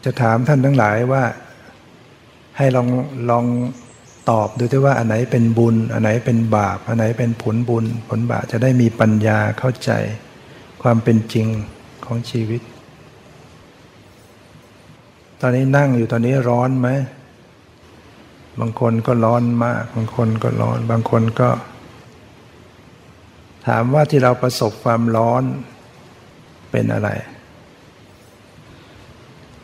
[0.03, 1.23] จะถามท่านทั้งหลายว่า
[2.57, 2.87] ให้ลอง
[3.29, 3.45] ลอง
[4.29, 9.91] ตอบดูที่ว่าอันไหนเป็นบุญ อันไหนเป็นบาป อันไหนเป็นผลบุญ ผลบาปจะได้มีปัญญาเข้าใจ
[10.81, 11.47] ความเป็นจริง
[12.05, 12.61] ของชีวิต
[15.41, 16.89] ตอนนี้นั่งอยู่ตอนนี้ร้อนไหม
[18.59, 21.49] บางคนก็ร้อนมาก บางคนก็ร้อน บางคนก็
[23.67, 25.43] ถามว่าที่เราประสบความร้อน
[26.71, 27.09] เป็นอะไร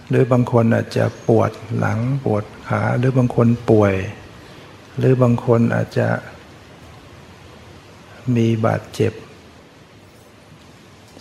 [0.10, 3.93] หรือบางคนอาจจะปวดหลังปวดขา หรือบางคนป่วย
[4.97, 6.08] หรือบางคนอาจจะ
[8.36, 9.13] มีบาดเจ็บ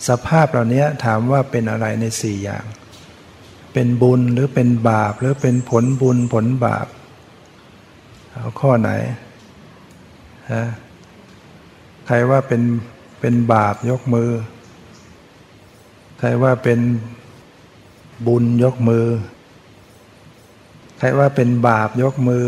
[0.07, 2.65] สภาพเหล่านี้ถามว่าเป็นอะไรในสี่อย่าง
[3.73, 6.87] เป็นบุญหรือเป็นบาป หรือเป็นผลบุญผลบาป
[8.31, 8.89] เอาข้อไหน
[10.51, 10.63] ฮะ
[12.07, 12.61] ใครว่าเป็น
[13.19, 14.31] เป็นบาปยกมือ
[16.19, 16.79] ใครว่าเป็น
[18.27, 19.07] บุญยกมือ
[20.99, 22.45] ใครว่าเป็นบาปยกมือ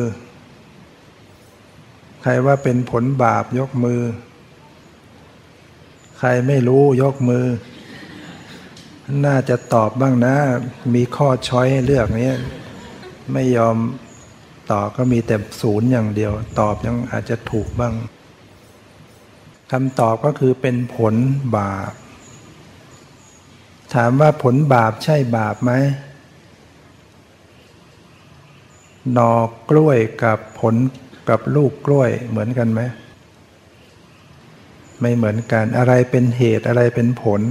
[2.24, 4.02] ใครว่าเป็นผลบาปยกมือ
[6.20, 7.46] ใครไม่รู้ยกมือ
[9.26, 10.36] น่าจะตอบบ้างนะ
[10.96, 12.32] มีข้อช้อยให้เลือกนี้
[13.34, 13.78] ไม่ยอม
[14.72, 17.94] ตอบก็มีแต่ศูนย์อย่างเดียว ตอบยังอาจจะถูกบ้าง
[19.72, 21.16] คำตอบก็คือเป็นผล
[21.58, 21.92] บาป
[23.94, 25.72] ถามว่าผลบาปใช่บาปไหม
[29.18, 30.76] นอกกล้วยกับผล
[31.30, 32.82] กับลูกกล้วยเหมือนกันไหม
[35.02, 37.42] ไม่เหมือนกันอะไรเป็นเหตุอะไรเป็นผล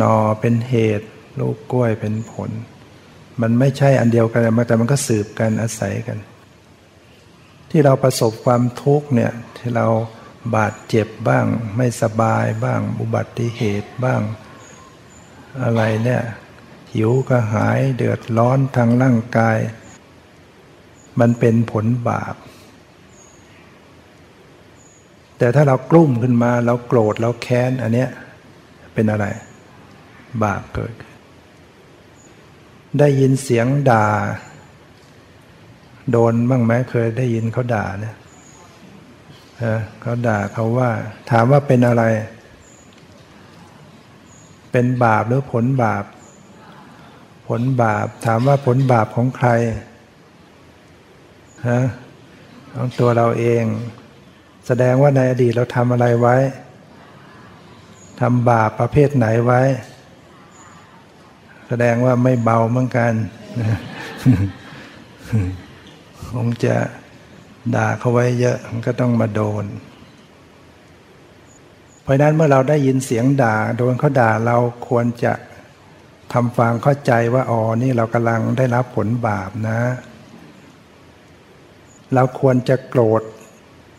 [0.00, 1.06] นอเป็นเหตุ
[1.40, 2.50] ลูกกล้วยเป็นผล
[3.40, 6.18] มันไม่ใช่อันเดียวกันแต่มันก็สืบกันอาศัยกัน
[7.70, 9.86] ที่เราประสบความทุกข์เนี่ยที่เรา
[10.56, 14.20] บาดเจ็บบ้าง ไม่สบายบ้าง อุบัติเหตุบ้าง
[15.62, 16.22] อะไรเนี่ย
[16.94, 19.58] หิวก็หายเดือดร้อนทางร่างกาย
[21.20, 22.34] มันเป็นผลบาป
[25.38, 28.10] แต่ถ้าเรากลุ้มขึ้นมาเราโกรธเราแค้นอันเนี้ย
[28.94, 29.26] เป็นอะไร
[30.44, 30.94] บาปเกิด
[32.98, 34.06] ได้ยินเสียงด่า
[36.10, 38.16] โดนบ้างไหมเคยได้ยินเขาด่าเนี่ย
[40.00, 40.90] เขาด่าเขาว่า
[41.30, 42.04] ถามว่าเป็นอะไร
[44.72, 46.04] เป็นบาปหรือผลบาป
[47.48, 49.48] ผลบาปถามว่าผลบาปของใคร
[51.68, 51.80] ฮะ
[52.74, 53.64] ของตัวเราเอง
[54.66, 56.36] แสดงว่าในอดีตเราทำอะไรไว้
[58.20, 59.60] ทำบาปประเภทไหนไว้
[61.68, 63.12] แสดงว่าไม่เบาเหมือนกัน
[66.30, 66.76] คงจะ
[67.74, 69.64] ด่าเขาไว้เยอะมันก็ต้องมาโดน
[72.02, 74.56] เพราะนั้นเมื่อเราได้ยินเสียงด่า โดนเขาด่าเรา
[74.88, 75.32] ควรจะ
[76.32, 79.78] ทำฟังเข้าใจว่าอ๋อนี่เรากำลังได้รับผลบาปนะ
[82.14, 83.22] เราควรจะโกรธ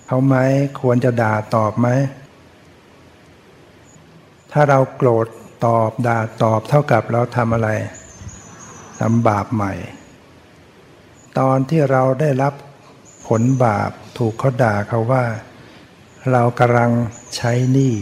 [0.07, 0.35] เขาไหม
[0.81, 1.87] ควรจะด่าตอบไหม
[4.51, 5.27] ถ้าเราโกรธ
[5.65, 7.69] ตอบด่าตอบเท่ากับเราทำอะไร
[8.99, 9.73] ทำบาปใหม่
[11.39, 12.53] ตอนที่เราได้รับ
[13.27, 15.23] ผลบาปถูกเขาด่าเขาว่า
[16.31, 16.91] เรากำลัง
[17.35, 17.93] ใช้หนี้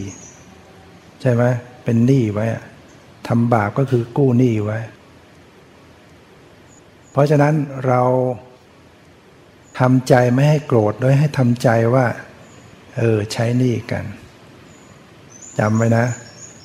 [1.20, 1.42] ใช่ไหม
[1.84, 2.46] เป็นหนี้ไว้
[3.28, 4.78] ทำบาปก็คือกู้หนี้ไว้
[7.10, 7.54] เพราะฉะนั้น
[7.86, 8.02] เรา
[9.80, 12.06] ทำใจไม่ให้โกรธโดยให้ทำใจว่า
[12.98, 14.04] เออ ใช้นี้กัน
[15.58, 16.06] จำไว้นะ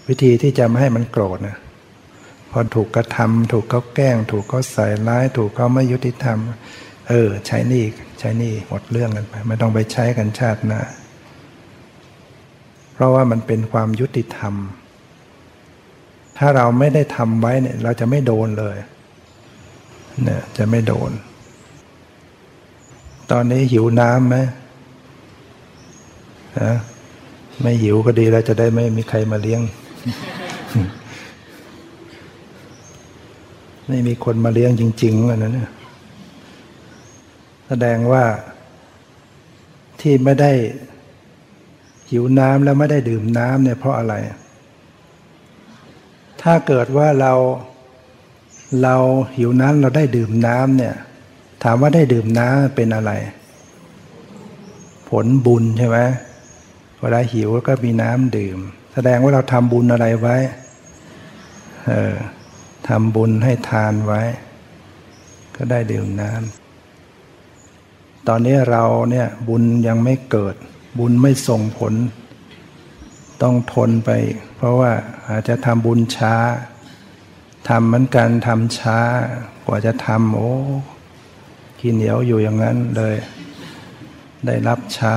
[0.07, 1.57] วิธีที่จะไม่ให้มันโกรธนะ
[2.51, 6.39] พอถูกกระทำถูกเขาแกล้ง ถูกเขาใส่ร้าย ถูกเขาไม่ยุติธรรม
[7.09, 7.83] เออ ใช้นี้
[8.19, 10.81] ใช้นี้หมดเรื่องกันไปไม่ต้องไปใช้กันชาติหน้า
[12.93, 14.53] เพราะว่ามันเป็นความยุติธรรม
[16.37, 18.77] ถ้าเราไม่ได้ทำไว้เนี่ย เราจะไม่โดนเลย
[20.23, 21.11] เนี่ยจะไม่โดน
[23.31, 24.37] ตอนนี้หิวน้ำไหม
[26.61, 26.73] ฮะ
[27.61, 29.61] ไม่หิวก็ดีแล้วจะได้ไม่มีใครมาเลี้ยง
[33.87, 35.69] ไม่มีคนมาเลี้ยงจริงๆอันนั้นเนี่ย
[37.67, 38.23] แสดงว่า
[40.01, 40.51] ที่ไม่ได้
[42.11, 44.13] หิวน้ำแล้วไม่ได้ดื่มน้ำเนี่ยเพราะอะไร
[46.41, 47.33] ถ้าเกิดว่าเรา
[48.83, 48.95] เรา
[49.37, 50.95] หิวน้ำเราได้ดื่มน้ำเนี่ย
[51.67, 53.11] ถามว่าได้ดื่มน้ำเป็นอะไร
[55.09, 55.99] ผลบุญใช่ไหม
[56.99, 58.57] เวลาหิวก็มีน้ำดื่ม
[58.93, 60.37] แสดงว่าเราทำบุญอะไรไว้
[61.87, 62.15] เออ
[62.87, 64.21] ทำบุญให้ทานไว้
[65.55, 70.55] ก็ได้ดื่มน้ำตอนนี้เราเนี่ยบุญยังไม่เกิด
[70.99, 71.93] บุญไม่ส่งผล
[73.41, 74.09] ต้องทนไป
[74.55, 74.91] เพราะว่า
[75.29, 76.35] อาจจะทำบุญช้า
[77.69, 78.99] ทำเหมือนกันทำช้า
[79.67, 80.53] กว่าจะทำโอ้
[81.79, 83.15] ขี้เหนียวอยู่อย่างนั้นเลย
[84.45, 85.15] ได้รับช้า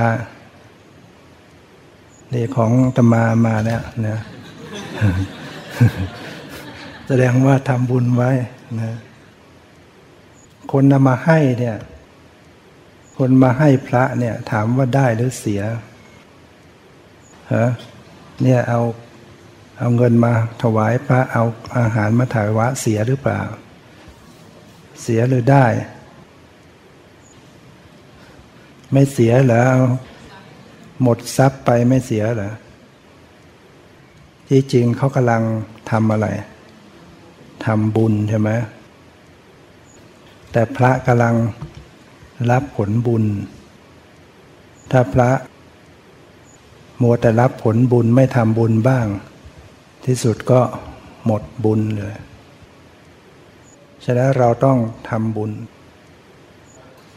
[2.33, 4.17] นี่ของตมามาแล้วนะ
[7.07, 8.31] แสดงว่าทำบุญไว้
[8.81, 8.91] นะ
[10.71, 11.77] คนนำมาให้เนี่ย
[13.17, 15.61] คนมาให้พระเนี่ย ถามว่าได้หรือเสีย
[17.53, 17.65] ฮะ
[18.43, 18.81] เนี่ยเอา
[19.79, 21.43] เอาเงินมาถวายพระเอา
[21.77, 23.41] อาหารมาถวายเสียหรือเปล่า
[25.01, 25.65] เสียหรือได้
[28.91, 29.63] ไม่เสียเหรอ
[31.01, 32.51] หมดทรัพย์ไปไม่เสียเหรอ
[34.47, 35.43] ที่จริงเขากำลัง
[35.91, 36.27] ทำอะไร
[37.65, 38.49] ทำบุญใช่ไหม
[40.51, 41.35] แต่พระกำลัง
[42.51, 43.23] รับผลบุญ
[44.91, 45.29] ถ้าพระ
[47.01, 49.05] มัวแต่รับผลบุญไม่ทำบุญบ้าง
[50.05, 50.61] ที่สุดก็
[51.25, 52.15] หมดบุญเลย
[54.05, 54.77] ฉะนั้นเราต้อง
[55.09, 55.51] ทำบุญ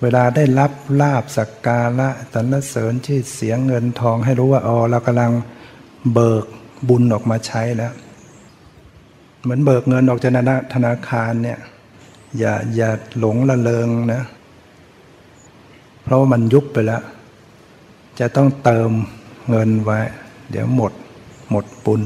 [0.02, 5.32] เวลาได้รับลาบสักการะสรรเสริญชื่อเสียงเงินทองให้รู้ว่าอ๋อเรากำลัง
[6.12, 6.44] เบิก
[6.88, 7.92] บุญออกมาใช้แล้ว
[9.42, 10.32] เหมือนเบิกเงินออกจาก
[10.74, 11.58] ธนาคารเนี่ย
[12.38, 14.22] อย่าอย่าหลงละเลงนะ
[16.02, 17.02] เพราะมันยุบไปแล้ว
[18.20, 18.90] จะต้องเติม
[19.50, 20.00] เงินไว้
[20.50, 20.92] เดี๋ยวหมด
[21.50, 22.02] หมดปุญ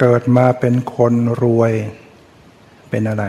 [0.00, 1.72] เกิดมาเป็นคนรวย
[2.90, 3.24] เป็นอะไร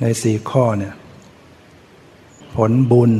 [0.00, 0.94] ในสี่ข้อเนี่ย
[2.54, 3.12] ผลบุญ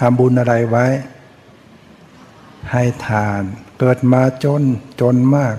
[0.00, 0.86] ทำบุญอะไรไว้
[2.70, 3.42] ให้ทาน
[3.78, 4.62] เกิดมาจน
[5.00, 5.54] จนมาก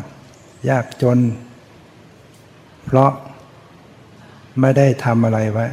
[0.70, 1.20] ยากจน
[2.86, 3.12] เพราะ
[4.60, 5.68] ไม่ได้ทำอะไรไว้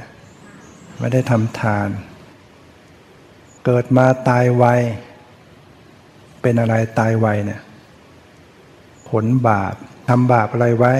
[0.98, 1.88] ไม่ได้ทำทาน
[3.64, 4.64] เกิดมาตายไว
[6.42, 7.60] เป็นอะไรตายไวเนี่ย
[9.08, 9.74] ผลบาป
[10.08, 10.92] ทำบาปอะไรไว้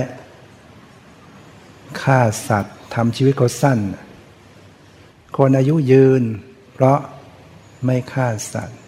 [2.03, 3.79] ฆ่าสัตว์ ทำชีวิตเขาสั้น
[5.37, 6.23] คนอายุยืน
[6.73, 6.99] เพราะ
[7.85, 8.79] ไม่ฆ่าสัตว์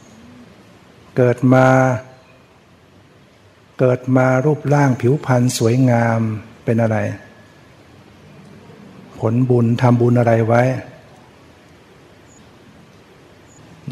[1.16, 1.66] เกิดมา
[3.78, 6.20] เกิดมารูปร่างผิวพรรณสวยงาม
[6.64, 6.98] เป็นอะไร
[9.18, 10.62] ผลบุญทำบุญอะไรไว้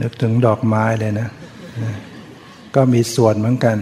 [0.01, 1.29] นึกถึงดอกไม้เลยนะ
[2.75, 3.77] ก็มีส่วนเหมือนกัน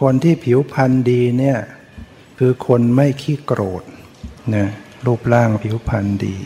[0.00, 1.58] คนที่ผิวพรรณดีเนี่ย
[2.38, 3.82] คือคนไม่ขี้โกรธ
[4.54, 4.66] นะ
[5.06, 6.36] รูปร่างผิวพรรณดี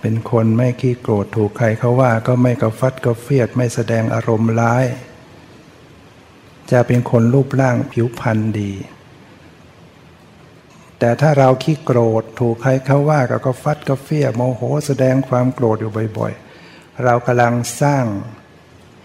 [0.00, 4.84] เป็นคนไม่ขี้โกรธถูกใครเขาว่าก็ไม่กระฟัดกระเฟียดไม่แสดงอารมณ์ร้าย
[6.72, 8.72] จะเป็นคนรูปร่างผิวพรรณดี
[10.98, 18.04] แต่ถ้าเราขี้โกรธถูกใครเขาว่าก็ก็ฟัดก็เฟี้ยโมโหแสดงความโกรธอยู่บ่อยๆ เรากำลังสร้าง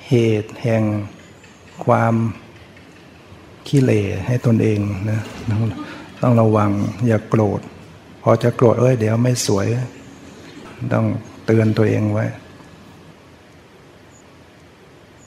[0.07, 0.83] เหตุแห่ง
[1.85, 2.15] ความ
[3.67, 3.91] ขี้เล
[4.27, 4.79] ให้ตนเอง
[5.09, 5.19] นะ
[6.21, 6.71] ต้องระวัง
[7.07, 7.61] อย่ากโกรธ
[8.21, 9.67] พอจะโกรธเอ้ยเดี๋ยวไม่สวย
[10.93, 11.05] ต้อง
[11.45, 12.25] เตือนตัวเองไว้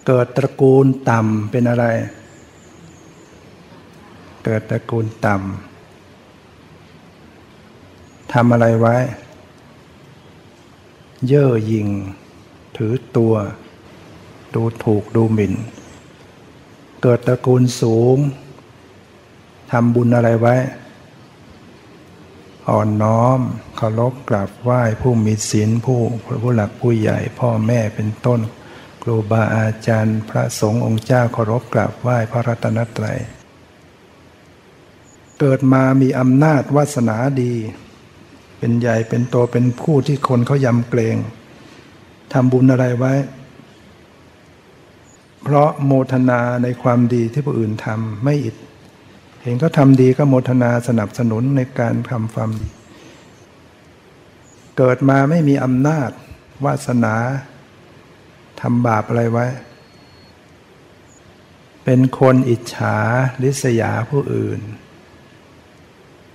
[0.06, 1.86] เกิดตระกูลต่ำเป็นอะไร
[4.44, 8.96] เกิดตระกูลต่ำทำอะไรไว้
[11.28, 11.88] เย่อหยิ่ง
[12.76, 13.34] ถือตัว
[14.54, 15.54] ดูถูกดูหมิ่น
[17.02, 18.16] เกิดตระกูลสูง
[19.72, 20.54] ทำบุญอะไรไว้
[22.68, 23.40] อ่อนน้อม
[23.76, 26.00] เคารพกราบไหว้ผู้มีศีลผู้
[26.42, 28.40] ผู้หลักผู้ใหญ่ พ่อแม่เป็นต้น
[29.02, 33.18] ครูบาอาจารย์ พระสงฆ์องค์เจ้าเคารพกราบไหว้พระรัตนตรัย
[35.38, 37.54] เกิดมามีอำนาจวาสนาดี
[38.58, 41.16] เป็นใหญ่เป็นโตเป็นผู้ที่คนเขายำเกรง
[42.32, 43.14] ทำบุญอะไรไว้
[45.42, 48.56] เพราะโมทนาในความดีที่ผู้อื่นทำไม่อิด
[49.42, 52.68] เห็นก็ทำดีก็โมทนาสนับสนุนในการทำความดี
[54.76, 56.10] เกิดมาไม่มีอำนาจ
[56.64, 57.14] วาสนา
[58.60, 59.46] ทำบาปอะไรไว้
[61.84, 62.96] เป็นคนอิจฉา
[63.42, 64.60] ริษยาผู้อื่น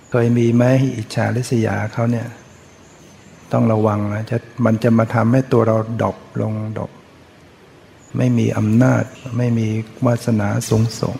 [0.09, 0.63] เคยมีไหม
[0.97, 2.27] อิจฉาริษยาเขาเนี่ย
[3.51, 6.91] ต้องระวังนะจะมันจะมาทำให้ตัวเราดบลงดบ
[8.17, 9.03] ไม่มีอำนาจ
[9.37, 9.67] ไม่มี
[10.05, 11.15] วาสนาสูงส่ง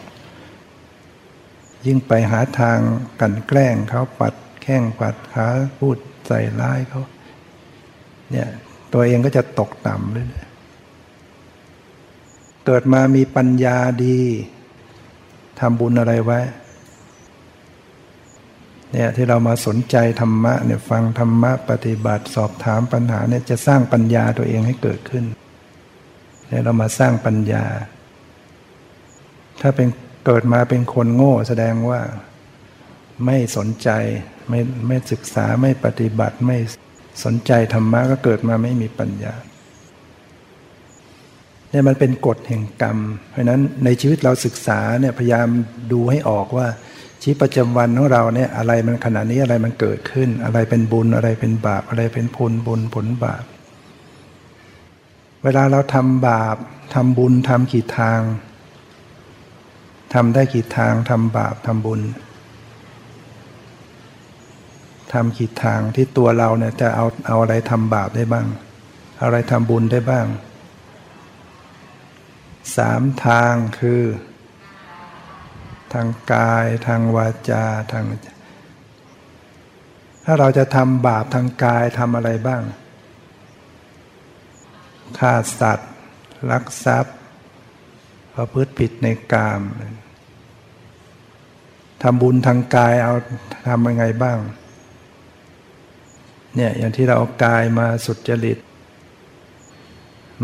[1.86, 2.80] ยิ่งไปหาทาง
[3.22, 5.48] กันแกล้งเขาปัดแข้งปัดขา
[5.80, 5.98] พูด
[6.28, 7.04] ใส่ร้ายเขา
[8.32, 8.50] เนี่ย
[8.94, 10.28] ตัวเองก็จะตกต่ำเลย
[12.66, 14.20] เกิดมามีปัญญาดี
[15.60, 16.40] ทำบุญอะไรไว้
[18.92, 25.26] เนี่ยที่เรามาสนใจธรรมะเนี่ยฟังธรรมะปฏิบัติสอบถามปัญหาเนี่ยจะสร้างปัญญาตัวเองให้เกิดขึ้น
[26.48, 27.66] เนี่ยเรามาสร้างปัญญา
[29.62, 29.88] ถ้าเป็น
[30.30, 32.02] เกิดมาเป็นคนโง่แสดงว่า
[33.26, 33.90] ไม่สนใจ
[34.50, 36.58] ไม่ไม่ศึกษาไม่ปฏิบัติไม่
[37.24, 39.34] สนใจธรรมะก็เกิดมาไม่มีปัญญา
[41.70, 42.98] เนี่ยมันเป็นกฎแห่งกรรม
[43.30, 45.48] เพราะนั้นในชีวิตเราศึกษาเนี่ยพยายาม
[45.92, 46.68] ดูให้ออกว่า
[47.22, 53.44] ชีวิตประจำวันของเราเนี่ยอะไรมันขณะนี้อะไรมันเกิดขึ้น อะไรเป็นบุญอะไรเป็นบาป อะไรเป็นผลบุญผลบาป
[55.44, 56.58] เวลาเราทำบาป
[56.94, 58.22] ทำบุญทำกี่ทาง
[60.14, 62.02] ทำได้กี่ทางทำบาปทำบุญ
[65.14, 68.48] ทำกี่ทางที่ตัวเราเนี่ยจะเอาเอาอะไรทำบาปได้บ้าง
[69.20, 70.28] อาอะไรทำบุญได้บ้าง
[72.78, 74.04] สามทางคือ
[75.94, 78.06] ทางกายทางวาจาทาง
[80.24, 82.62] ถ้าเราจะทำบาปทางกายทำอะไรบ้าง
[85.20, 85.92] ฆ่าสัตว์
[86.52, 87.17] ลักทรัพย์
[88.40, 89.62] ประพฤติผิดในกาม
[92.04, 93.16] ทำบุญทางกายเอา
[93.68, 94.38] ทำยังไงบ้าง
[96.56, 98.60] เนี่ยอย่างที่เราเอากายมาสุดจริต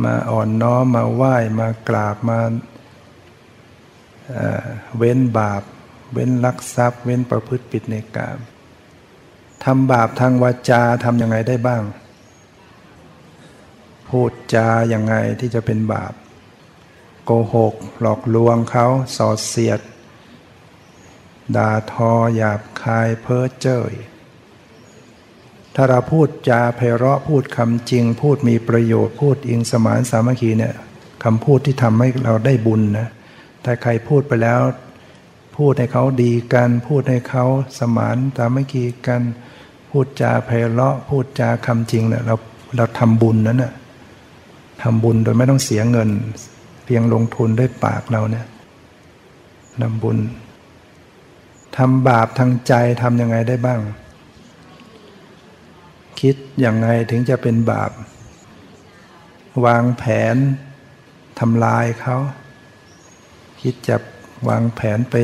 [0.04, 2.40] มาอ่อนน้อมมาไหว้มากราบมา
[4.28, 5.64] เเว้นบาป
[6.14, 8.38] เว้นลักทรัพย์ เว้นประพฤติผิดในกาม
[9.64, 11.84] ทำบาปทางวาจาทำยังไงได้บ้าง
[14.10, 16.14] พูดจาอย่างไงที่จะเป็นบาป
[17.26, 19.80] โกหก หลอกลวงเขาสอดเสียด
[21.56, 23.94] ด่าทอหยาบคายเพ้อเจ้ย
[25.76, 30.76] ถ้าเราพูดจาไพเราะพูดคำจริง พูดมีประโยชน์พูดอิงสมานสามัคคีเนี่ย
[31.24, 33.08] คำพูดที่ทำให้เราได้บุญนะ
[33.64, 34.62] ถ้าใครพูดไปแล้ว
[35.58, 37.46] พูดให้เขาดีกัน พูดให้เขา
[37.80, 39.22] สมานสามัคคีกัน
[39.90, 42.36] พูดจาไพเราะ พูดจาคำจริงเนี่ยเรา
[42.76, 43.74] เราทำบุญนั้นนะ่ะ
[44.82, 46.10] ทำบุญโดยไม่ต้องเสียเงิน
[46.86, 48.48] เพียงลงทุนด้วยปากเราเนี่ย
[49.82, 50.18] นำบุญ
[51.78, 53.82] ทำบาปทางใจทำยังไงได้บ้าง
[56.22, 57.92] คิดอย่างไงถึงจะเป็นบาป
[59.66, 60.04] วางแผ
[60.34, 60.36] น
[61.40, 62.18] ทำลายเขา
[63.62, 63.96] คิดจะ
[64.50, 65.16] วางแผนไป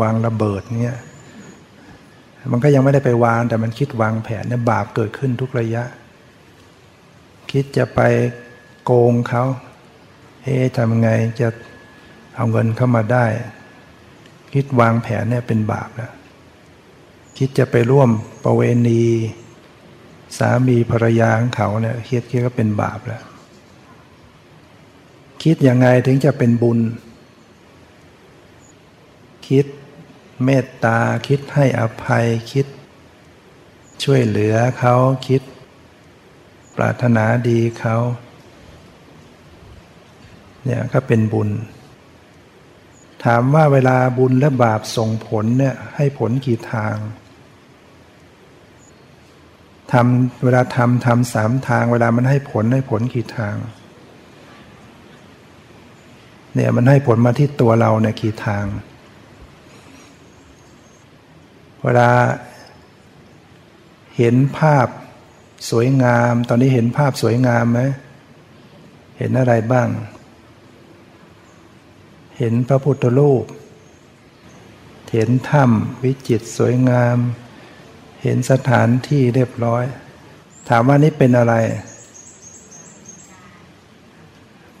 [0.00, 1.00] วางระเบิดเงี้ย
[2.52, 5.84] มันก็ยังไม่ได้ไปวางแต่มันคิดวางแผนเนี่ยบาปเกิดขึ้นทุกระยะ
[7.50, 8.00] คิดจะไป
[8.84, 9.44] โกงเขา
[10.46, 11.48] เอ๊ะทำยังไงจะ
[12.36, 13.26] เอาเงินเข้ามาได้
[14.52, 16.12] คิดวางแผนเนี่ยเป็นบาปแล้ว
[17.38, 18.10] คิดจะไปร่วม
[18.44, 19.02] ประเวณี
[20.38, 23.24] สามีภรรยาของเขาเนี่ยคิดคิดก็เป็นบาปแล้ว
[25.42, 26.78] คิดยังไงถึงจะเป็นบุญ
[29.48, 29.66] คิด
[30.44, 32.66] เมตตาคิดให้อภัยคิด
[34.02, 34.94] ช่วยเหลือเขา
[35.26, 35.42] คิด
[36.76, 37.96] ปรารถนาดีเขา
[40.66, 41.50] เนี่ยก็เป็นบุญ
[43.24, 46.96] ถามว่าเวลาบุญและบาปส่งผลเนี่ยให้ผลกี่ทาง
[49.92, 53.56] ทำเวลาทำทำสามทาง เวลามันให้ผลให้ผลกี่ทาง
[56.54, 58.64] เนี่ยมันให้ผลมาที่ตัวเราเนี่ยกี่ทาง
[61.82, 62.10] เวลา
[64.16, 64.88] เห็นภาพ
[65.70, 67.80] สวยงาม ตอนนี้เห็นภาพสวยงามไหม
[69.18, 69.88] เห็นอะไรบ้าง
[72.38, 73.44] เห็นพระพุทธรูป
[75.12, 77.18] เห็นถ้ำวิจิตรสวยงาม
[78.22, 79.84] เห็นสถานที่เรียบร้อย
[80.68, 81.54] ถามว่านี่เป็นอะไร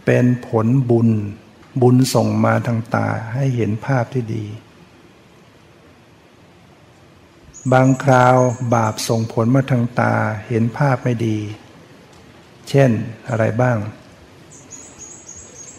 [0.04, 1.08] เป็นผลบุญ
[1.82, 4.44] บุญส่งมาทางตาให้เห็นภาพที่ดี
[7.72, 8.36] บางคราว
[8.74, 10.14] บาปส่งผลมาทางตา
[10.48, 11.38] เห็นภาพไม่ดี
[12.68, 12.90] เช่น
[13.28, 13.76] อะไรบ้าง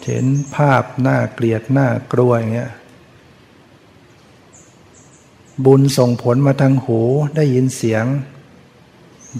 [0.07, 2.71] เห็นภาพน่าเกลียดน่ากลัวอย่างเงี้ย
[5.65, 6.99] บุญส่งผลมาทางหู
[7.35, 8.05] ได้ยินเสียง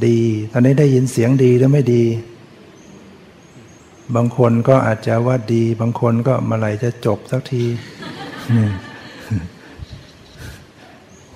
[0.05, 0.19] ดี
[0.51, 2.05] ตอนนี้ได้ยินเสียงดีหรือไม่ดี
[4.15, 7.63] บางคนก็อาจจะว่าดี บางคนก็มาไหลจะจบสักที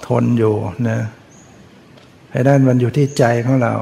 [0.07, 0.55] ทนอยู่
[0.89, 0.99] นะ
[2.31, 3.73] ให้ด้านมันอยู่ที่ใจของเรา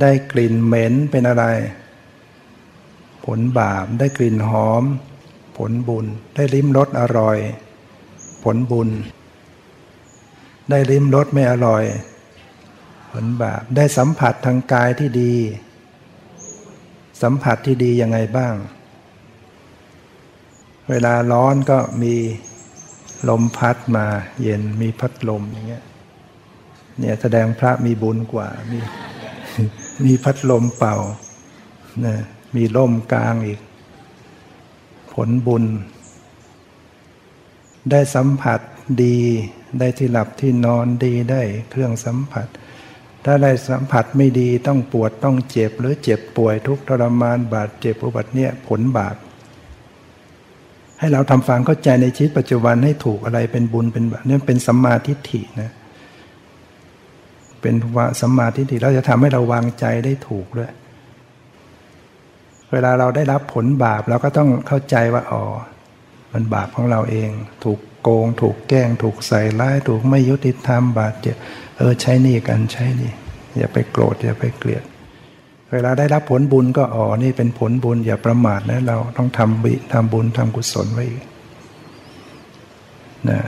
[0.00, 1.44] ได้กลิ่นเหม็นเป็นอะไร
[3.38, 4.82] ลบาปได้กลิ่นหอม
[5.56, 6.06] ผลบุญ
[6.36, 7.38] ได้ลิ้มรสอร่อย
[8.44, 8.88] ผลบุญ
[10.70, 11.84] ได้ลิ้มรสไม่อร่อย
[13.10, 15.34] ผลบาปได้สัมผัสทางกายที่ดี
[17.22, 18.54] สัมผัสที่ดียังไงบ้าง
[20.90, 22.14] เวลาร้อนก็มี
[23.28, 24.06] ลมพัดมา
[24.42, 25.84] เย็นมีพัดลมอย่างเงี้ย
[26.98, 28.78] เนี่ยแสดงพระมีบุญกว่ามี
[30.04, 30.96] มีพัดลมเป่า
[32.06, 32.16] นะ
[32.56, 33.60] มีร่มกลางอีก
[35.12, 35.64] ผลบุญ
[37.90, 38.60] ได้สัมผัส
[39.02, 39.18] ดี
[39.78, 42.46] ได้ที่หลับที่นอนดีได้เครื่องสัมผัส
[43.24, 49.16] ถ้าได้สัมผัสไม่ดีต้องปวดต้องเจ็บหรือเจ็บป่วยทุกทรมานบาดเจ็บอุบัติเนี่ยผลบาป
[50.98, 55.72] ให้เราทำฟังเข้าใจในชีวิตปัจจุบันให้ถูกอะไรเป็นบุญเป็นบาปนี่เป็นสัมมาทิฏฐินะ
[57.60, 60.72] เป็นว่าสัมมาทิฏฐิเราจะทำให้เราวางใจได้ถูกด้วย
[62.72, 65.44] เวลาเราได้รับผลบาปเราก็ต้องเข้าใจว่าอ๋อ
[66.32, 67.30] มันบาปของเราเอง
[67.64, 71.36] ถูกโกง ถูกแกล้ง ถูกใส่ร้าย ถูกไม่ยุติธรรมบาดเจ็บ
[71.76, 73.12] เออใช้นี่กันใช้นี่
[73.56, 74.84] อย่าไปโกรธอย่าไปเกลียด
[75.72, 81.06] เวลาได้รับผลบุญก็อ๋อนี่เป็นผลบุญอย่าประมาทนะเราต้องทำบิทำบุญทำกุศลไว้
[83.30, 83.40] นะ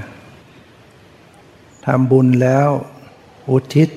[1.86, 2.68] ทำบุญแล้ว
[3.50, 3.88] อุทิศ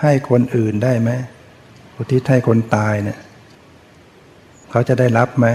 [0.00, 1.10] ให้คนอื่นได้ไหม
[1.96, 3.18] อุทิศให้คนตายเนี่ย
[4.72, 5.46] เขาจะได้รับไหม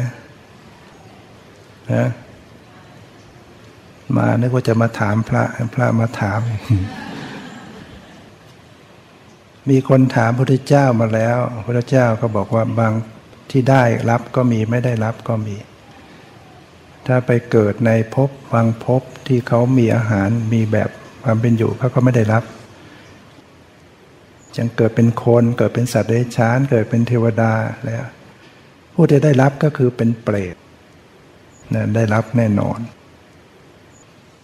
[1.93, 2.07] นะ
[4.15, 5.43] มานึกว่าจะมาถามพระ
[5.75, 6.39] พระมาถาม
[9.69, 12.93] มีคนถามพระพุทธเจ้ามาแล้วพระพุทธเจ้าก็บอกว่าบาง
[13.51, 15.55] ที่ได้รับก็มีไม่ได้รับก็มี
[17.07, 20.89] ถ้าไปเกิดในภพบางภพที่เขามีอาหารมีแบบ
[21.23, 22.43] ความเป็นอยู่เขาก็ไม่ได้รับ
[24.55, 27.53] จังเกิดเป็นคนเกิดเป็นสัตว์เดรัจฉานเกิดเป็นเทวดา
[27.85, 28.05] แล้ว
[28.99, 30.55] ผู้ที่ได้รับก็คือเป็นเปรต
[31.73, 32.79] นะได้รับแน่นอน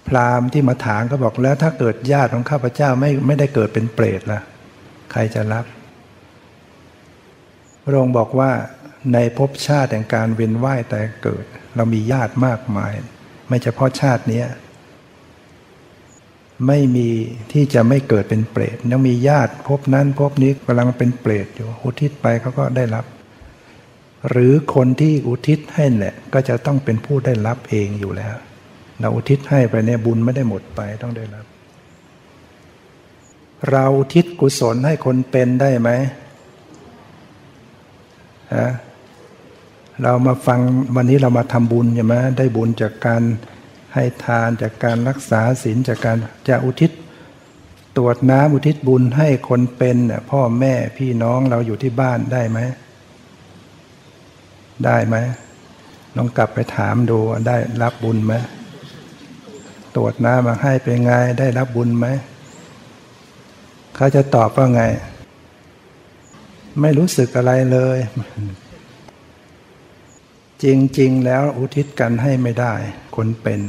[0.08, 4.41] พราหมณ์ที่มาถามก็บอกแล้วถ้าเกิดญาติของข้าพเจ้าไม่ไม่ได้เกิดเป็นเปรตล่ะ
[5.12, 5.66] ใครจะรับ
[7.84, 8.51] พระองค์บอกว่า
[9.14, 11.45] ในภพชาติแห่งการเวียนว่ายแต่เกิด
[11.76, 12.93] เรามีญาติมากมาย
[13.47, 14.43] ไม่เฉพาะชาตินี้
[16.68, 17.10] ไม่มี
[17.51, 23.06] ที่จะไม่เกิดเป็นเปรตยังมีญาติภพนั้นภพนี้กำลังเป็นเปรตอยู่อุทิศไปเขาก็ได้รับ
[24.30, 28.36] หรือคนที่อุทิศให้แหละก็จะต้องเป็นผู้ได้รับเองอยู่แล้ว
[28.99, 31.45] เราอุทิศให้ไปเนี่ยบุญไม่ได้หมดไปต้องได้รับ
[33.69, 35.89] เราอุทิศกุศลให้คนเป็นได้ไหม
[38.55, 38.69] ฮะ
[40.03, 40.59] เรามาฟัง
[40.95, 43.24] วันนี้เรามาทำบุญใช่ไหมได้บุญจากการ
[43.93, 46.17] ให้ทานจากการรักษาศีลจากการ
[46.47, 46.91] จะอุทิศ
[47.97, 52.59] ตรวจน้ำอุทิศบุญให้คนเป็นเนี่ยพ่อแม่พี่น้องเราอยู่ที่บ้านได้ไหม
[54.86, 55.15] ได้ไหม
[56.15, 58.34] ลองกลับไปถามดูได้รับบุญไหม
[59.95, 62.07] ตรวจน้ำมาให้เป็นไงได้รับบุญไหม
[63.95, 64.84] เขาจะตอบว่าไง
[66.82, 67.97] ไม่รู้สึกอะไรเลย
[70.63, 70.65] จ
[70.99, 72.74] ริง ๆ แล้วอุทิศกันให้ไม่ได้
[73.15, 73.59] คนเป็น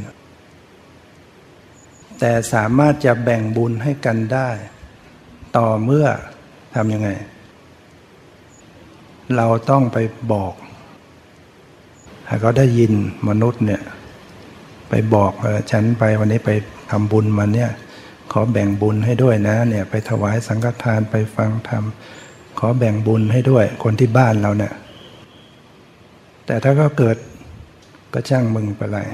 [2.19, 4.51] แต่สามารถจะแบ่งบุญให้กันได้
[5.57, 6.07] ต่อเมื่อ
[6.75, 7.11] ทำยังไง
[9.37, 9.99] เราต้องไป
[10.33, 10.55] บอก
[12.27, 12.93] ถ้าเขาได้ยิน
[13.29, 13.83] มนุษย์เนี่ย
[14.89, 15.33] ไปบอก
[15.71, 16.51] ฉันไปวันนี้ไป
[16.91, 17.71] ทำบุญมาเนี่ย
[18.33, 21.85] ขอแบ่งบุญให้ด้วยนะเนี่ยไปถวายสังฆทานไปฟังธรรม
[22.59, 24.73] ขอแบ่งบุญให้ด้วยคนที่บ้านเราเนี่ย
[26.47, 27.17] แต่ถ้าก็เกิด
[28.13, 29.09] ก็ช่างมึงไปเลย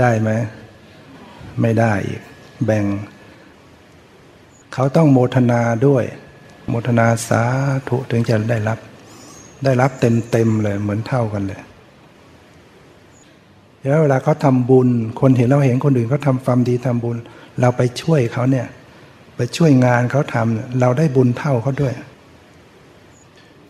[0.00, 0.30] ได้ไหม
[1.60, 2.20] ไม่ได้อีก
[2.64, 2.84] แบ่ง
[4.74, 6.04] เขาต้องโมทนาด้วย
[6.68, 7.42] โมทนาสา
[7.88, 8.78] ธุถึงจะได้รับ
[9.64, 11.62] ได้รับเต็มเต็มเลยเหมือนเท่ากันเลย
[13.82, 14.88] แล้วเวลาเขาทำบุญ
[15.20, 17.16] คนเห็นเราเห็นคนอื่นเขาทำความดีทำบุญ
[17.60, 18.66] เราไปช่วยเขาเนี่ย
[19.36, 21.94] ไปช่วยงานเขาทำเราได้บุญเท่าเขาด้วย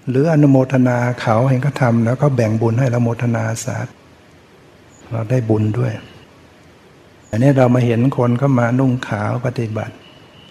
[0.08, 3.90] หรืออนุโมทนาเขาเห็นเขาทำแล้วก็แบ่งบุญให้เราโมทนาสาธุ
[5.10, 5.92] เราได้บุญด้วย
[7.30, 9.94] อันนี้เรามาเห็นคนก็มานุ่งขาวปฏิบัติ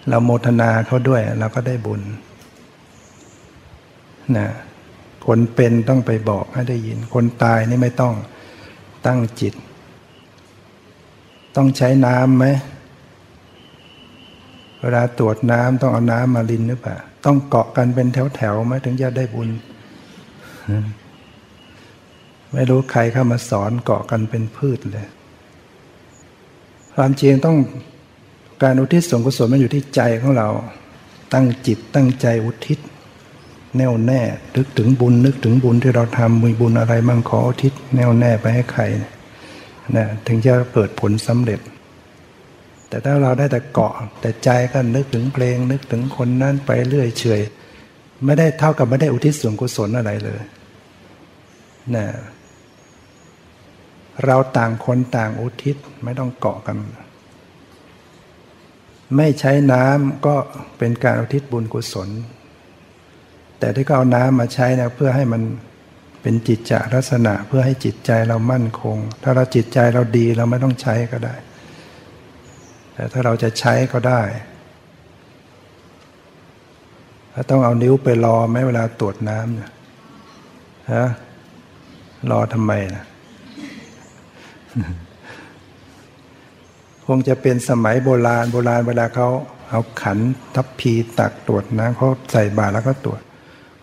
[0.08, 2.02] เราโมทนาเขาด้วยเราก็ได้บุญ
[4.36, 4.48] นะ
[5.26, 8.14] คนเป็นต้องไปบอกให้ได้ยิน คนตายนี่ไม่ต้อง
[9.06, 9.54] ตั้งจิต
[11.56, 12.46] ต้องใช้น้ำไหม
[14.80, 19.50] เวลาตรวจน้ำต้องเอาน้ำมาลินหรือเปล่าต้องเกาะกันเป็นแถวๆไหมถึงจะได้บุญ
[22.52, 25.06] ไม่รู้ใครเข้ามาสอนเกาะกันเป็นพืชเลย
[26.94, 27.58] ความจริงต้อง
[28.62, 30.48] การอุทิศส่วนกุศลมันอยู่ที่ใจของเรา
[31.32, 32.78] ตั้งจิตตั้งใจอุทิศ
[33.78, 34.22] แน่วแน่
[34.56, 38.82] นึกถึงบุญนึกถึงบุญที่เราทำมีบุญอะไรมั่งขออุทิศแน่วแน่ไปให้ใคร
[39.96, 41.60] นะถึงจะเกิดผลสำเร็จ
[42.88, 47.40] แต่ถ้าเราได้แต่เกาะ แต่ใจก็นึกถึงเพลง นึกถึงคนนั้นไปเรื่อยเฉย
[48.24, 50.40] ไม่ได้เท่ากับไม่ได้อุทิศส่วนกุศลอะไรเลย
[51.96, 52.06] นะ
[54.24, 56.76] เราต่างคนต่างอุทิศไม่ต้องเกาะกัน
[59.16, 60.34] ไม่ใช้น้ำก็
[60.78, 62.08] เป็นการอุทิศบุญกุศล
[63.58, 65.42] แต่ที่ก็เอาน้ำมาใช้นะเพื่อให้มัน
[66.22, 71.34] เป็นจิตจาลักษณะเพื่อให้จิตใจเรามั่นคง ถ้าเราจิตใจเราดีเราไม่ต้องใช้ก็ได้
[72.94, 74.22] แต่ถ้าเราจะใช้ก็ได้
[77.32, 79.70] ถ้าต้องเอานิ้วไปรอไหมเวลาตรวจน้ำเนี่ย
[80.92, 81.08] ฮะ
[82.30, 83.04] รอทำไมนะ
[87.06, 89.28] คงจะเป็นสมัยโบราณโบราณเวลาเขา
[89.70, 90.18] เอาขัน
[90.54, 93.20] ทัพพีตักตรวจน้ำเขาใส่บาตรแล้วก็ตรวจ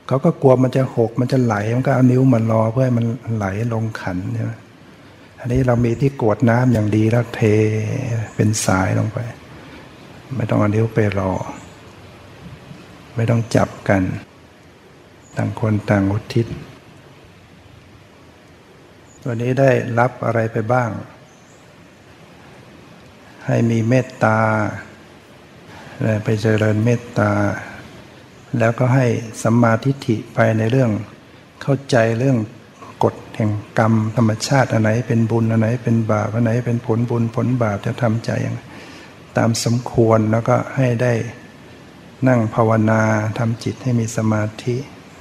[0.07, 4.51] เขาก็กลัวมันจะหกมันจะไหลมันก็เอานิ้วมันรอเพื่อให้มันไหลลงขันใช่ไหม
[5.39, 7.41] อันนี้เรามีที่กวดน้ำอย่างดีแล้วเท
[8.35, 9.19] เป็นสายลงไป
[10.35, 11.31] ไม่ต้องเอานิ้วไปรอ
[13.15, 14.01] ไม่ต้องจับกัน
[15.37, 16.47] ต่างคนต่างอุทิศ
[19.25, 20.89] วันนี้ได้รับอะไรไปบ้าง
[23.45, 24.39] ให้มีเมตตา
[26.23, 27.31] ไปเจริญเมตตา
[28.59, 29.05] แล้วก็ให้
[29.43, 30.91] สัมมาทิฏฐิไปในเรื่อง
[31.61, 32.37] เข้าใจเรื่อง
[33.03, 38.57] กฎแห่งกรรมธรรมชาติอันไหนเป็นบุญอันไหนเป็นบาปอันไหนเป็นผลบุญผลบาปจะทำใจอย่าง
[39.37, 41.13] ตามสมควรแล้วก็ให้ได้
[42.27, 43.01] นั่งภาวนา
[43.39, 44.75] ทำจิตให้มีสมาธิ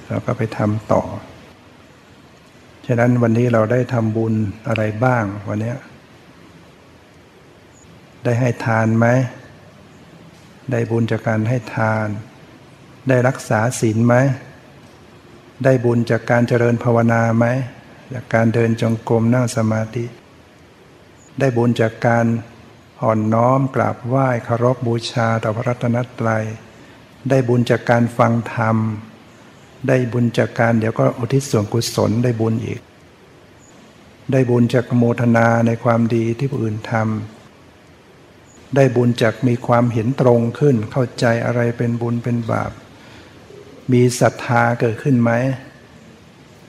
[0.08, 1.02] แล้วก็ไปทำต่อ
[2.86, 4.34] ฉะนั้นวันนี้เราได้ทำบุญ
[4.68, 5.74] อะไรบ้างวันนี้
[8.24, 9.06] ได้ให้ทานไหม
[10.70, 12.08] ได้บุญจากการให้ทาน
[13.08, 14.14] ได้รักษาศีลไหม
[15.64, 17.46] ได้บุญจากการเจริญภาวนาไหม
[18.14, 20.06] จากการเดินจงกรมนั่งสมาธิ
[21.38, 22.26] ได้บุญจากการ
[23.02, 26.44] อ่อนน้อมกราบไหว้เคารพบูชาต่อพระรัตนตรัย
[27.28, 28.76] ได้บุญจากการฟังธรรม
[29.88, 32.80] ได้บุญจากการเดี๋ยวก็อุทิศส่วนกุศลได้บุญอีก
[34.32, 42.72] ได้บุญจากโมทนาในความดีที่ผู้อื่นทำได้บุญจากมีความเห็นตรงขึ้นเข้าใจอะไรเป็นบุญเป็นบาป
[43.92, 45.32] มีศรัทธาเกิดขึ้นไหม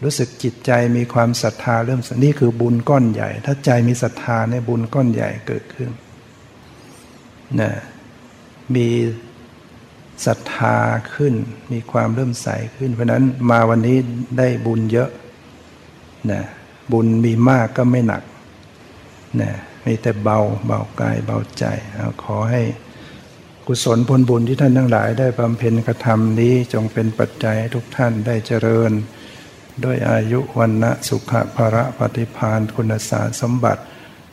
[0.04, 5.90] รู้สึกจิตใจมีความศรัทธาเริ่มนี่คือบุญก้อนใหญ่ ถ้าใจมีศรัทธาในบุญก้อนใหญ่เกิดขึ้น
[7.62, 7.72] นะ
[8.76, 8.88] มี
[10.26, 10.78] ศรัทธา
[11.16, 11.34] ขึ้น
[11.72, 13.98] มีความเริ่มใสขึ้น เพราะนั้นมาวันนี้
[14.38, 15.10] ได้บุญเยอะ
[16.32, 16.42] นะ
[16.92, 18.24] บุญมีมากก็ไม่หนัก
[19.42, 19.52] นะ
[19.86, 22.62] มีแต่เบาเบากายเบาใจเอาขอให้
[23.68, 28.92] กุศลผลบุญที่ท่านทั้งหลายได้บำเพ็ญกระทำนี้จงเป็นปัจจัยทุกท่านได้เจริญ
[29.84, 33.82] ด้วยอายุวันนะสุขภระปฏิพานคุณสารสมบัติ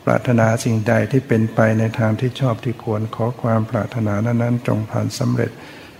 [0.04, 5.50] ปรารถนาสิ่งใดที่เป็นไปในทางที่ชอบที่ควรขอความปรารถนานั้นๆจงผ่านสำเร็จ